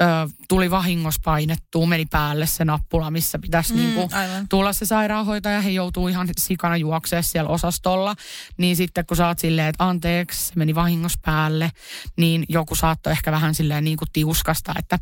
[0.02, 0.06] ö,
[0.48, 4.10] tuli vahingossa painettua, meni päälle se nappula, missä pitäisi mm, niinku
[4.50, 5.62] tulla se sairaanhoitaja.
[5.62, 8.16] He joutuu ihan sikana juoksemaan siellä osastolla.
[8.58, 11.72] Niin sitten kun sä oot silleen, että anteeksi, se meni vahingossa päälle,
[12.18, 15.00] niin joku saattoi ehkä vähän silleen niin kuin tiuskasta, että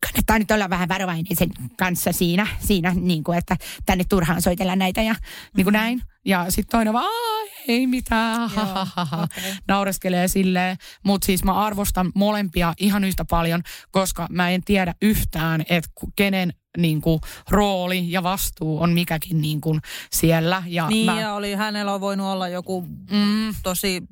[0.00, 4.76] kannattaa nyt olla vähän varovainen sen kanssa siinä, siinä niin kuin, että tänne turhaan soitella
[4.76, 5.14] näitä ja
[5.56, 5.78] niin kuin mm.
[5.78, 6.02] näin.
[6.24, 7.31] Ja sitten toinen vaan,
[7.68, 8.66] ei mitään, Joo,
[9.12, 9.54] okay.
[9.68, 10.76] naureskelee silleen.
[11.04, 16.52] Mutta siis mä arvostan molempia ihan yhtä paljon, koska mä en tiedä yhtään, että kenen
[16.78, 20.62] niin kuin, rooli ja vastuu on mikäkin niin kuin, siellä.
[20.66, 21.20] Ja niin, mä...
[21.20, 23.54] ja oli, hänellä on voinut olla joku mm.
[23.62, 24.02] tosi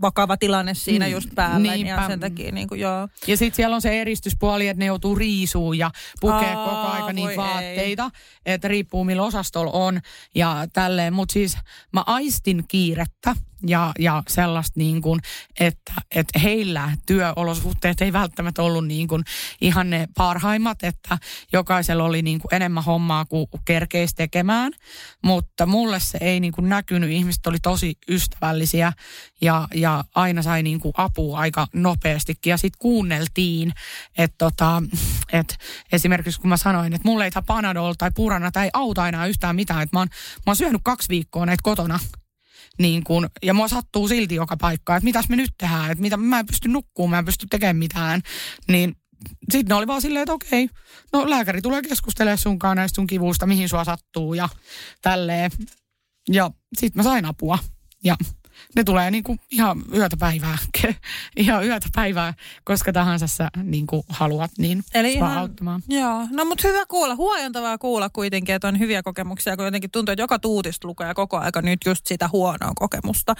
[0.00, 1.58] vakava tilanne siinä mm, just päällä.
[1.58, 1.90] Niinpä.
[1.90, 3.08] Ja sen takia niin kuin, joo.
[3.26, 7.12] Ja sitten siellä on se eristyspuoli, että ne joutuu riisuun ja pukee Aa, koko aika
[7.12, 8.10] niitä vaatteita.
[8.46, 10.00] Että riippuu millä osastolla on
[10.34, 11.12] ja tälleen.
[11.12, 11.56] Mutta siis
[11.92, 15.20] mä aistin kiirettä ja, ja sellaista niin kuin,
[15.60, 19.24] että, että heillä työolosuhteet ei välttämättä ollut niin kuin
[19.60, 21.18] ihan ne parhaimmat, että
[21.52, 24.72] jokaisella oli niin kuin enemmän hommaa kuin kerkeisi tekemään,
[25.24, 27.10] mutta mulle se ei niin kuin näkynyt.
[27.10, 28.92] Ihmiset oli tosi ystävällisiä
[29.40, 33.72] ja, ja aina sai niin kuin apua aika nopeastikin ja sitten kuunneltiin,
[34.18, 34.82] että tota,
[35.32, 35.58] et
[35.92, 39.56] esimerkiksi kun mä sanoin, että mulle ei tämä Panadol tai Purana tai auta enää yhtään
[39.56, 41.98] mitään, että mä oon, mä oon syönyt kaksi viikkoa näitä kotona
[42.78, 46.16] niin kun, ja mua sattuu silti joka paikka, että mitäs me nyt tehdään, että mitä,
[46.16, 48.20] mä en pysty nukkumaan, mä en pysty tekemään mitään.
[48.68, 48.96] Niin
[49.50, 50.68] sitten ne oli vaan silleen, että okei,
[51.12, 54.48] no lääkäri tulee keskustelemaan sunkaan näistä sun kivuista, mihin sua sattuu ja
[55.02, 55.50] tälleen.
[56.28, 57.58] Ja sitten mä sain apua.
[58.04, 58.16] Ja
[58.76, 60.58] ne tulee niin kuin ihan yötä päivää,
[61.36, 65.82] ihan yötä päivää, koska tahansa sä niin kuin haluat, niin Eli ihan, auttamaan.
[65.88, 70.12] Joo, no mutta hyvä kuulla, huojentavaa kuulla kuitenkin, että on hyviä kokemuksia, kun jotenkin tuntuu,
[70.12, 73.34] että joka tuutista lukee koko aika nyt just sitä huonoa kokemusta.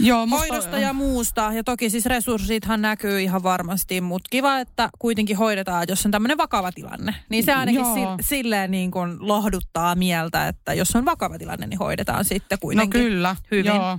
[0.00, 0.26] Joo.
[0.26, 1.52] Hoidosta ja muusta.
[1.52, 6.38] Ja toki siis resurssithan näkyy ihan varmasti, mutta kiva, että kuitenkin hoidetaan, jos on tämmöinen
[6.38, 7.14] vakava tilanne.
[7.28, 8.16] Niin se ainakin Joo.
[8.20, 13.04] silleen niin kuin lohduttaa mieltä, että jos on vakava tilanne, niin hoidetaan sitten kuitenkin No
[13.04, 13.66] kyllä, hyvin.
[13.66, 13.98] Joo.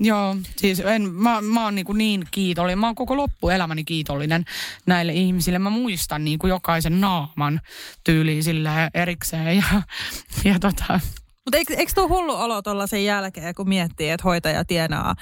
[0.00, 2.78] Joo, siis en, mä, mä oon niin, niin kiitollinen.
[2.78, 4.44] Mä oon koko loppuelämäni kiitollinen
[4.86, 5.58] näille ihmisille.
[5.58, 7.60] Mä muistan niin kuin jokaisen naaman
[8.04, 9.56] tyyliin sille erikseen.
[9.56, 9.82] Ja,
[10.44, 11.00] ja tota...
[11.44, 15.14] Mutta eikö, eikö tuo hullu olo tuolla sen jälkeen, kun miettii, että hoitaja tienaa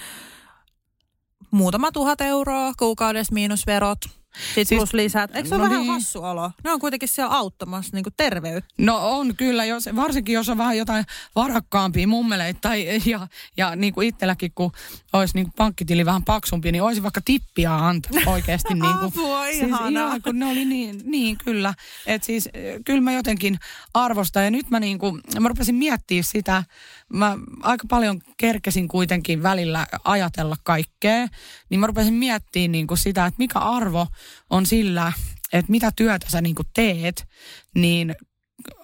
[1.51, 3.99] muutama tuhat euroa kuukaudessa miinus verot–
[4.45, 5.37] sitten siis, plus lisät.
[5.37, 5.93] Eikö se no ole vähän niin.
[5.93, 6.51] hassu olo?
[6.65, 8.75] Ne on kuitenkin siellä auttamassa niin terveyttä.
[8.79, 13.95] No on kyllä, jos, varsinkin jos on vähän jotain varakkaampia mummeleita tai, ja, ja niin
[13.95, 14.73] kuin itselläkin, kun
[15.13, 18.75] olisi niin kuin pankkitili vähän paksumpi, niin olisi vaikka tippiä antaa oikeasti.
[18.75, 21.75] Niin kuin, Apua, siis ihan, kun ne oli niin, niin kyllä.
[22.07, 22.49] Että siis
[22.85, 23.59] kyllä mä jotenkin
[23.95, 26.65] arvostan ja nyt mä niin kuin, mä rupesin miettimään sitä,
[27.13, 31.29] mä aika paljon kerkesin kuitenkin välillä ajatella kaikkea,
[31.71, 34.07] niin mä rupesin miettimään niin kuin sitä, että mikä arvo
[34.51, 35.13] on sillä,
[35.53, 37.27] että mitä työtä sä niin kuin teet,
[37.75, 38.15] niin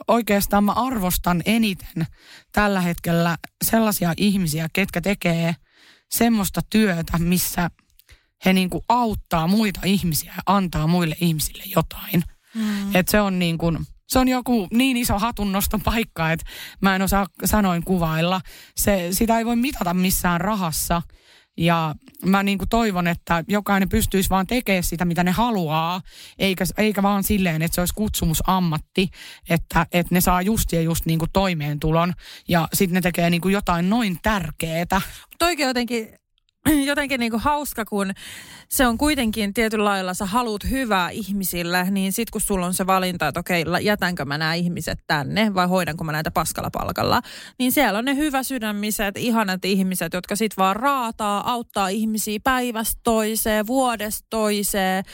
[0.08, 2.06] oikeastaan mä arvostan eniten
[2.52, 5.56] tällä hetkellä sellaisia ihmisiä, ketkä tekee
[6.10, 7.70] semmoista työtä, missä
[8.44, 12.22] he niin kuin auttaa muita ihmisiä ja antaa muille ihmisille jotain.
[12.54, 12.96] Mm.
[12.96, 16.46] Et se on niin kuin, se on joku niin iso hatunnoston paikka, että
[16.80, 18.40] mä en osaa sanoin kuvailla.
[18.76, 21.02] Se, sitä ei voi mitata missään rahassa.
[21.56, 21.94] Ja
[22.24, 26.00] mä niin kuin toivon, että jokainen pystyisi vaan tekemään sitä, mitä ne haluaa,
[26.38, 29.08] eikä, eikä vaan silleen, että se olisi kutsumusammatti,
[29.50, 32.12] että, että ne saa just ja just niin kuin toimeentulon
[32.48, 35.00] ja sitten ne tekee niin kuin jotain noin tärkeää.
[35.38, 36.08] Toikin jotenkin
[36.90, 38.12] jotenkin niinku hauska, kun
[38.68, 42.86] se on kuitenkin tietyllä lailla, sä haluat hyvää ihmisille, niin sit kun sulla on se
[42.86, 47.20] valinta, että okei, jätänkö mä nämä ihmiset tänne vai hoidanko mä näitä paskalla palkalla,
[47.58, 53.00] niin siellä on ne hyvä sydämiset, ihanat ihmiset, jotka sit vaan raataa, auttaa ihmisiä päivästä
[53.04, 55.04] toiseen, vuodesta toiseen,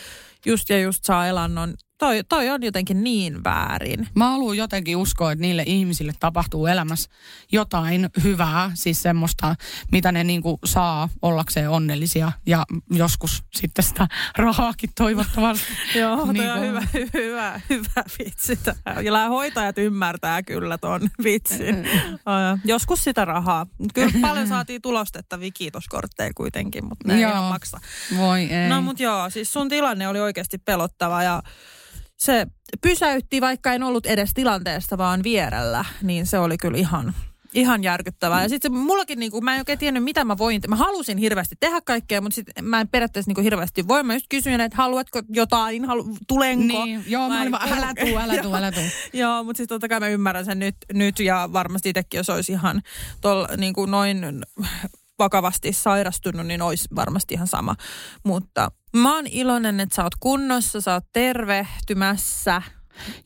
[0.46, 4.08] just ja just saa elannon toi, toi on jotenkin niin väärin.
[4.14, 7.10] Mä haluan jotenkin uskoa, että niille ihmisille tapahtuu elämässä
[7.52, 9.56] jotain hyvää, siis semmoista,
[9.92, 15.66] mitä ne niinku saa ollakseen onnellisia ja joskus sitten sitä rahaakin toivottavasti.
[15.98, 16.82] Joo, niin toi on hyvä,
[17.14, 18.58] hyvä, hyvä vitsi.
[19.04, 21.88] Ja hoitajat ymmärtää kyllä ton vitsin.
[22.64, 23.66] joskus sitä rahaa.
[23.94, 27.80] Kyllä paljon saatiin tulostettavia kiitoskortteja kuitenkin, mutta ne ei maksa.
[28.16, 28.68] Voi ei.
[28.68, 31.42] No mut joo, siis sun tilanne oli oikeasti pelottava ja
[32.18, 32.46] se
[32.82, 37.14] pysäytti, vaikka en ollut edes tilanteesta, vaan vierellä, niin se oli kyllä ihan,
[37.54, 38.42] ihan järkyttävää.
[38.42, 40.60] Ja sitten mullakin, niin kuin, mä en oikein tiennyt, mitä mä voin.
[40.68, 44.02] Mä halusin hirveästi tehdä kaikkea, mutta sitten mä en periaatteessa niin kuin, hirveästi voi.
[44.02, 46.84] Mä just kysyin, että haluatko jotain, halu, tulenko?
[46.84, 48.84] Niin, joo, mä olin vaan, älä tuu, älä tuu, älä tuu.
[49.12, 52.52] joo, mutta siis totta kai mä ymmärrän sen nyt, nyt ja varmasti itsekin, jos olisi
[52.52, 52.82] ihan
[53.20, 54.42] tol, niin kuin noin
[55.18, 57.76] vakavasti sairastunut, niin olisi varmasti ihan sama.
[58.24, 62.62] Mutta mä oon iloinen, että sä oot kunnossa, sä oot tervehtymässä.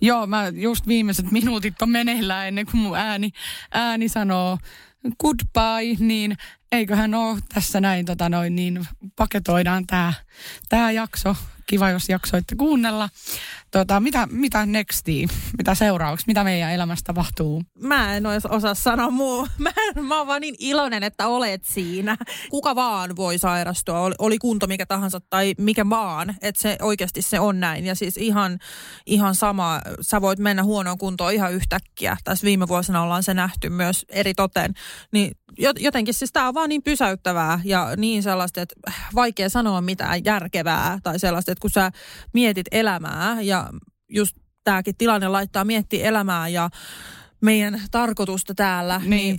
[0.00, 3.30] Joo, mä just viimeiset minuutit on meneillään ennen kuin mun ääni,
[3.72, 4.58] ääni sanoo
[5.20, 6.36] goodbye, niin
[6.72, 8.86] eiköhän ole tässä näin, tota noin, niin
[9.16, 10.12] paketoidaan tämä
[10.68, 11.36] tää jakso.
[11.66, 13.08] Kiva, jos jaksoitte kuunnella.
[13.72, 15.26] Tota, mitä, mitä nexti,
[15.58, 17.62] mitä seuraavaksi, mitä meidän elämässä tapahtuu?
[17.80, 19.48] Mä en osaa sanoa muu.
[19.58, 19.70] Mä,
[20.02, 22.16] mä oon vaan niin iloinen, että olet siinä.
[22.50, 27.22] Kuka vaan voi sairastua, oli, oli kunto mikä tahansa tai mikä vaan, että se oikeasti
[27.22, 27.86] se on näin.
[27.86, 28.58] Ja siis ihan,
[29.06, 32.16] ihan sama, sä voit mennä huonoon kuntoon ihan yhtäkkiä.
[32.24, 34.74] Tässä viime vuosina ollaan se nähty myös eri toten.
[35.12, 38.74] Niin jotenkin siis tämä on vaan niin pysäyttävää ja niin sellaista, että
[39.14, 41.90] vaikea sanoa mitään järkevää tai sellaista, että kun sä
[42.32, 43.61] mietit elämää ja
[44.08, 46.70] just tämäkin tilanne laittaa miettiä elämää ja
[47.40, 49.38] meidän tarkoitusta täällä, niin, niin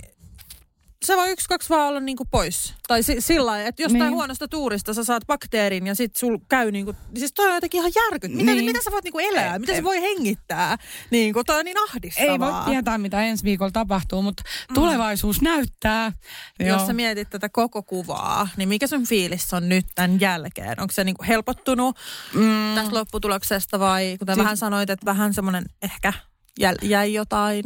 [1.04, 2.74] se voi yksi, kaksi vaan olla niinku pois.
[2.88, 4.12] Tai si- sillä lailla, että jostain niin.
[4.12, 7.92] huonosta tuurista sä saat bakteerin ja sit sul käy niinku, siis toi on jotenkin ihan
[7.96, 8.32] järkyt.
[8.32, 8.64] Miten, niin.
[8.64, 9.58] miten sä voit niinku elää?
[9.58, 10.78] Miten sä voi hengittää?
[11.10, 12.32] Niinku, toi on niin ahdistavaa.
[12.32, 14.74] Ei voi tietää, mitä ensi viikolla tapahtuu, mutta mm.
[14.74, 16.12] tulevaisuus näyttää.
[16.60, 16.86] Jos Joo.
[16.86, 20.80] sä mietit tätä koko kuvaa, niin mikä sun fiilis on nyt tämän jälkeen?
[20.80, 21.96] Onko se niinku helpottunut
[22.34, 22.74] mm.
[22.74, 24.44] tästä lopputuloksesta vai kuten siis...
[24.44, 26.12] vähän sanoit, että vähän semmoinen ehkä
[26.60, 27.64] jäi, jäi jotain?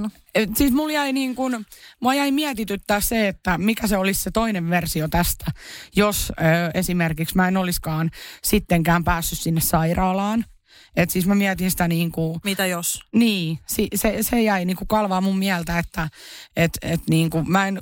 [0.54, 1.66] Siis mulla jäi niin kuin,
[2.00, 5.46] mua jäi mietityttää se, että mikä se olisi se toinen versio tästä,
[5.96, 6.42] jos ö,
[6.74, 8.10] esimerkiksi mä en olisikaan
[8.44, 10.44] sittenkään päässyt sinne sairaalaan.
[10.96, 12.40] Et siis mä mietin sitä niin kuin...
[12.44, 13.00] Mitä jos?
[13.12, 16.08] Niin, se, se, se jäi niin kuin kalvaa mun mieltä, että
[16.56, 17.80] et, et niin kuin, mä, en,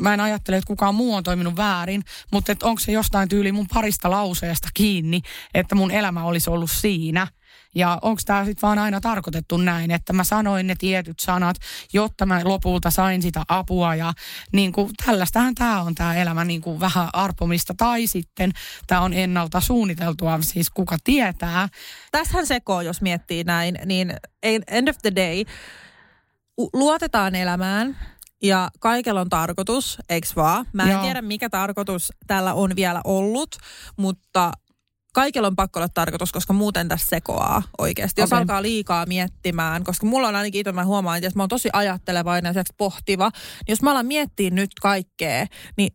[0.00, 3.66] mä en ajattele, että kukaan muu on toiminut väärin, mutta onko se jostain tyyli mun
[3.74, 5.20] parista lauseesta kiinni,
[5.54, 7.26] että mun elämä olisi ollut siinä–
[7.74, 11.56] ja onko tämä sitten vaan aina tarkoitettu näin, että mä sanoin ne tietyt sanat,
[11.92, 14.12] jotta mä lopulta sain sitä apua ja
[14.52, 18.52] niin kuin tällaistähän tämä on tämä elämä niin kuin vähän arpomista tai sitten
[18.86, 21.68] tämä on ennalta suunniteltua, siis kuka tietää.
[22.12, 25.44] Tässähän sekoo, jos miettii näin, niin end of the day,
[26.72, 27.96] luotetaan elämään,
[28.42, 30.66] ja kaikella on tarkoitus, eikö vaan?
[30.72, 31.02] Mä en Joo.
[31.02, 33.56] tiedä, mikä tarkoitus tällä on vielä ollut,
[33.96, 34.52] mutta
[35.12, 38.20] kaikella on pakko olla tarkoitus, koska muuten tässä sekoaa oikeasti.
[38.20, 38.38] Jos okay.
[38.38, 41.68] alkaa liikaa miettimään, koska mulla on ainakin itse, mä huomaan, että jos mä oon tosi
[41.72, 45.46] ajattelevainen ja pohtiva, niin jos mä alan miettiä nyt kaikkea,
[45.76, 45.92] niin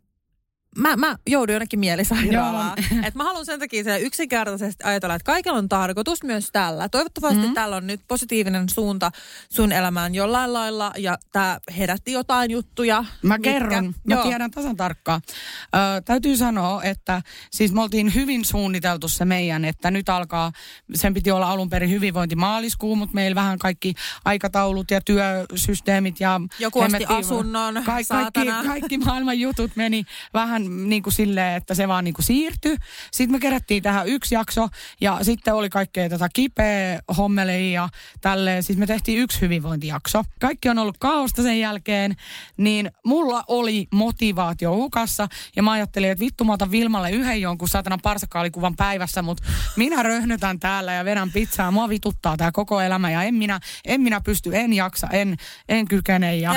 [0.78, 2.74] mä, mä joudun jonnekin mielisairaalaan.
[3.08, 6.90] Et mä haluan sen takia se yksinkertaisesti ajatella, että kaikella on tarkoitus myös tällä.
[6.90, 7.54] Toivottavasti mm-hmm.
[7.54, 9.12] tällä on nyt positiivinen suunta
[9.50, 13.06] sun elämään jollain lailla ja tämä herätti jotain juttuja.
[13.22, 14.24] Mä mitkä, kerron, mä joo.
[14.24, 15.22] tiedän tasan tarkkaan.
[15.28, 17.22] Ö, täytyy sanoa, että
[17.52, 20.52] siis me oltiin hyvin suunniteltu se meidän, että nyt alkaa,
[20.94, 23.94] sen piti olla alun perin hyvinvointi maaliskuu, mutta meillä vähän kaikki
[24.26, 26.42] aikataulut ja työsysteemit ja...
[26.60, 31.88] Joku osti asunnon, ka- kaikki, kaikki maailman jutut meni vähän niin kuin silleen, että se
[31.88, 32.78] vaan niin kuin siirtyi.
[33.12, 34.68] Sitten me kerättiin tähän yksi jakso
[35.02, 37.90] ja sitten oli kaikkea tätä kipeä hommeli ja
[38.22, 38.64] tälleen.
[38.64, 40.24] Siis me tehtiin yksi hyvinvointijakso.
[40.40, 42.16] Kaikki on ollut kaosta sen jälkeen,
[42.58, 47.70] niin mulla oli motivaatio hukassa ja mä ajattelin, että vittu mä otan Vilmalle yhden jonkun
[47.70, 49.44] satana parsakaalikuvan päivässä, mutta
[49.76, 51.72] minä röhnötän täällä ja vedän pizzaa.
[51.72, 55.38] Mua vituttaa tämä koko elämä ja en minä, en minä pysty, en jaksa, en,
[55.70, 56.38] en kykene.
[56.38, 56.54] Ja,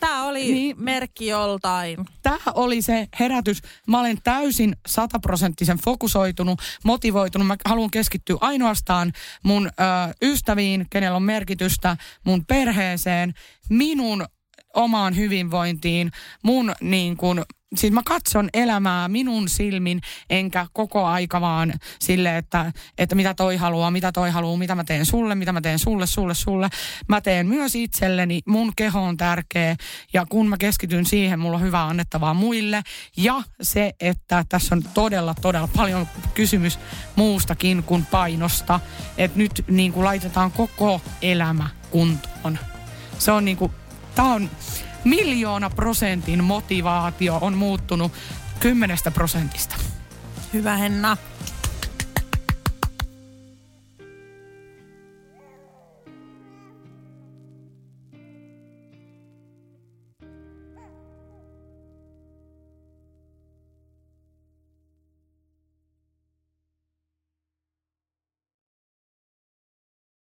[0.00, 1.98] Tämä oli niin, merkki joltain.
[2.22, 3.62] Tämä oli se herätys.
[3.86, 7.46] Mä olen täysin sataprosenttisen fokusoitunut, motivoitunut.
[7.46, 9.12] Mä haluan keskittyä ainoastaan
[9.42, 9.70] mun ö,
[10.22, 13.34] ystäviin, kenellä on merkitystä, mun perheeseen,
[13.68, 14.26] minun
[14.74, 16.10] omaan hyvinvointiin,
[16.42, 17.42] mun niin kuin,
[17.76, 20.00] siis mä katson elämää minun silmin,
[20.30, 24.84] enkä koko aika vaan sille, että, että mitä toi haluaa, mitä toi haluaa, mitä mä
[24.84, 26.68] teen sulle, mitä mä teen sulle, sulle, sulle.
[27.08, 29.76] Mä teen myös itselleni, mun keho on tärkeä
[30.12, 32.82] ja kun mä keskityn siihen, mulla on hyvää annettavaa muille.
[33.16, 36.78] Ja se, että tässä on todella, todella paljon kysymys
[37.16, 38.80] muustakin kuin painosta,
[39.18, 42.58] että nyt niin kuin laitetaan koko elämä kuntoon.
[43.18, 43.72] Se on niin kuin,
[44.20, 44.50] tää on
[45.04, 48.12] miljoona prosentin motivaatio on muuttunut
[48.60, 49.76] kymmenestä prosentista.
[50.52, 51.16] Hyvä Henna.